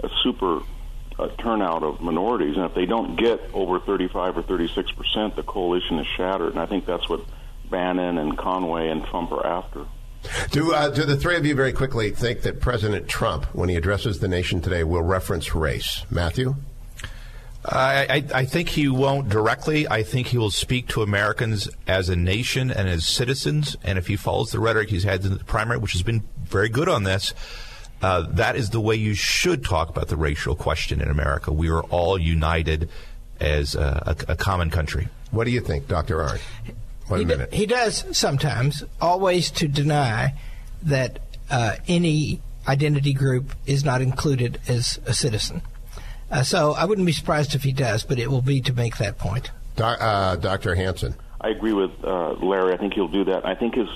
a 0.00 0.08
super 0.22 0.62
uh, 1.18 1.28
turnout 1.38 1.82
of 1.82 2.00
minorities, 2.00 2.56
and 2.56 2.64
if 2.64 2.74
they 2.74 2.86
don't 2.86 3.16
get 3.16 3.40
over 3.52 3.80
35 3.80 4.38
or 4.38 4.42
36 4.42 4.90
percent, 4.92 5.36
the 5.36 5.42
coalition 5.42 5.98
is 5.98 6.06
shattered. 6.16 6.50
And 6.50 6.60
I 6.60 6.66
think 6.66 6.86
that's 6.86 7.08
what 7.08 7.20
Bannon 7.70 8.18
and 8.18 8.36
Conway 8.36 8.88
and 8.88 9.04
Trump 9.04 9.32
are 9.32 9.46
after. 9.46 9.86
Do, 10.50 10.72
uh, 10.72 10.88
do 10.88 11.04
the 11.04 11.16
three 11.16 11.36
of 11.36 11.44
you 11.44 11.54
very 11.54 11.72
quickly 11.72 12.10
think 12.10 12.42
that 12.42 12.60
President 12.60 13.08
Trump, 13.08 13.44
when 13.54 13.68
he 13.68 13.76
addresses 13.76 14.20
the 14.20 14.28
nation 14.28 14.60
today, 14.60 14.82
will 14.82 15.02
reference 15.02 15.54
race? 15.54 16.04
Matthew? 16.10 16.54
I, 17.66 18.24
I, 18.34 18.44
think 18.44 18.68
he 18.68 18.88
won't 18.88 19.30
directly. 19.30 19.88
I 19.88 20.02
think 20.02 20.26
he 20.26 20.36
will 20.36 20.50
speak 20.50 20.86
to 20.88 21.02
Americans 21.02 21.68
as 21.86 22.10
a 22.10 22.16
nation 22.16 22.70
and 22.70 22.88
as 22.88 23.06
citizens. 23.06 23.74
And 23.82 23.96
if 23.96 24.06
he 24.06 24.16
follows 24.16 24.50
the 24.50 24.60
rhetoric 24.60 24.90
he's 24.90 25.04
had 25.04 25.24
in 25.24 25.38
the 25.38 25.44
primary, 25.44 25.78
which 25.78 25.92
has 25.92 26.02
been 26.02 26.24
very 26.42 26.68
good 26.68 26.90
on 26.90 27.04
this, 27.04 27.32
uh, 28.04 28.26
that 28.32 28.54
is 28.54 28.68
the 28.68 28.80
way 28.80 28.94
you 28.94 29.14
should 29.14 29.64
talk 29.64 29.88
about 29.88 30.08
the 30.08 30.16
racial 30.16 30.54
question 30.54 31.00
in 31.00 31.08
America. 31.08 31.50
We 31.50 31.70
are 31.70 31.80
all 31.84 32.18
united 32.18 32.90
as 33.40 33.74
a, 33.74 34.14
a, 34.28 34.32
a 34.32 34.36
common 34.36 34.68
country. 34.68 35.08
What 35.30 35.44
do 35.44 35.50
you 35.50 35.60
think, 35.60 35.88
Dr. 35.88 36.18
Arnn? 36.18 36.38
One 37.08 37.20
he 37.20 37.24
minute. 37.24 37.50
D- 37.50 37.56
he 37.56 37.64
does 37.64 38.04
sometimes, 38.14 38.84
always 39.00 39.50
to 39.52 39.68
deny 39.68 40.34
that 40.82 41.18
uh, 41.48 41.76
any 41.88 42.42
identity 42.68 43.14
group 43.14 43.54
is 43.64 43.86
not 43.86 44.02
included 44.02 44.60
as 44.68 45.00
a 45.06 45.14
citizen. 45.14 45.62
Uh, 46.30 46.42
so 46.42 46.72
I 46.72 46.84
wouldn't 46.84 47.06
be 47.06 47.12
surprised 47.12 47.54
if 47.54 47.62
he 47.62 47.72
does, 47.72 48.04
but 48.04 48.18
it 48.18 48.30
will 48.30 48.42
be 48.42 48.60
to 48.60 48.74
make 48.74 48.98
that 48.98 49.16
point. 49.16 49.50
Do, 49.76 49.84
uh, 49.84 50.36
Dr. 50.36 50.74
Hanson. 50.74 51.14
I 51.40 51.48
agree 51.48 51.72
with 51.72 51.92
uh, 52.04 52.34
Larry. 52.34 52.74
I 52.74 52.76
think 52.76 52.92
he'll 52.92 53.08
do 53.08 53.24
that. 53.24 53.46
I 53.46 53.54
think 53.54 53.76
his 53.76 53.88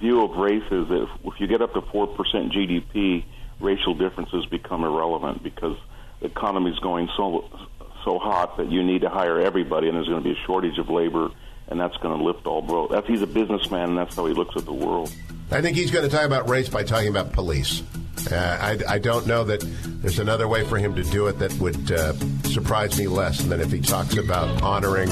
view 0.00 0.22
of 0.22 0.36
race 0.36 0.70
is 0.70 0.86
that 0.88 1.04
if, 1.04 1.08
if 1.32 1.40
you 1.40 1.46
get 1.46 1.62
up 1.62 1.72
to 1.72 1.80
4% 1.80 2.14
GDP, 2.52 3.24
racial 3.60 3.94
differences 3.94 4.46
become 4.46 4.84
irrelevant 4.84 5.42
because 5.42 5.76
the 6.20 6.26
economy 6.26 6.70
is 6.70 6.78
going 6.80 7.08
so 7.16 7.48
so 8.04 8.18
hot 8.18 8.58
that 8.58 8.70
you 8.70 8.82
need 8.82 9.00
to 9.00 9.08
hire 9.08 9.40
everybody, 9.40 9.88
and 9.88 9.96
there's 9.96 10.08
going 10.08 10.22
to 10.22 10.28
be 10.28 10.38
a 10.38 10.44
shortage 10.46 10.78
of 10.78 10.90
labor, 10.90 11.30
and 11.68 11.80
that's 11.80 11.96
going 11.98 12.16
to 12.16 12.22
lift 12.22 12.46
all 12.46 12.60
boats. 12.60 12.92
That's 12.92 13.06
he's 13.06 13.22
a 13.22 13.26
businessman, 13.26 13.90
and 13.90 13.98
that's 13.98 14.14
how 14.14 14.26
he 14.26 14.34
looks 14.34 14.56
at 14.56 14.66
the 14.66 14.72
world. 14.72 15.14
I 15.50 15.62
think 15.62 15.76
he's 15.76 15.90
going 15.90 16.08
to 16.08 16.14
talk 16.14 16.26
about 16.26 16.48
race 16.48 16.68
by 16.68 16.82
talking 16.82 17.08
about 17.08 17.32
police. 17.32 17.82
Uh, 18.30 18.58
I, 18.60 18.94
I, 18.94 18.98
don't 18.98 19.26
know 19.26 19.44
that 19.44 19.60
there's 20.00 20.18
another 20.18 20.48
way 20.48 20.64
for 20.64 20.78
him 20.78 20.94
to 20.94 21.02
do 21.02 21.26
it 21.26 21.38
that 21.40 21.52
would 21.58 21.92
uh, 21.92 22.14
surprise 22.44 22.98
me 22.98 23.06
less 23.06 23.38
than 23.42 23.60
if 23.60 23.70
he 23.70 23.80
talks 23.80 24.16
about 24.16 24.62
honoring 24.62 25.08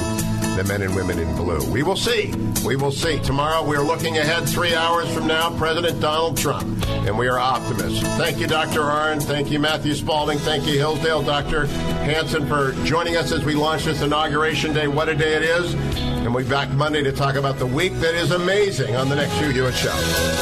the 0.56 0.64
men 0.66 0.82
and 0.82 0.94
women 0.94 1.18
in 1.18 1.34
blue. 1.36 1.70
We 1.70 1.82
will 1.82 1.96
see. 1.96 2.32
We 2.64 2.76
will 2.76 2.92
see. 2.92 3.18
Tomorrow 3.20 3.66
we're 3.66 3.82
looking 3.82 4.18
ahead 4.18 4.48
three 4.48 4.74
hours 4.74 5.12
from 5.12 5.26
now, 5.26 5.56
President 5.58 6.00
Donald 6.00 6.36
Trump, 6.36 6.86
and 6.88 7.18
we 7.18 7.28
are 7.28 7.38
optimists. 7.38 8.02
Thank 8.16 8.38
you, 8.38 8.46
Dr. 8.46 8.80
Arnn. 8.80 9.22
Thank 9.22 9.50
you, 9.50 9.58
Matthew 9.58 9.94
Spalding. 9.94 10.38
Thank 10.38 10.66
you, 10.66 10.78
Hillsdale. 10.78 11.22
Dr. 11.22 11.66
Hanson 11.66 12.46
for 12.46 12.72
joining 12.84 13.16
us 13.16 13.32
as 13.32 13.44
we 13.44 13.54
launch 13.54 13.84
this 13.84 14.02
inauguration 14.02 14.72
day. 14.72 14.88
What 14.88 15.08
a 15.08 15.14
day 15.14 15.34
it 15.34 15.42
is. 15.42 15.74
And 15.74 16.34
we'll 16.34 16.44
be 16.44 16.50
back 16.50 16.70
Monday 16.70 17.02
to 17.02 17.12
talk 17.12 17.34
about 17.34 17.58
the 17.58 17.66
week 17.66 17.92
that 17.94 18.14
is 18.14 18.30
amazing 18.30 18.94
on 18.96 19.08
the 19.08 19.16
next 19.16 19.32
Hugh 19.32 19.50
Hewitt 19.50 19.74
Show. 19.74 20.38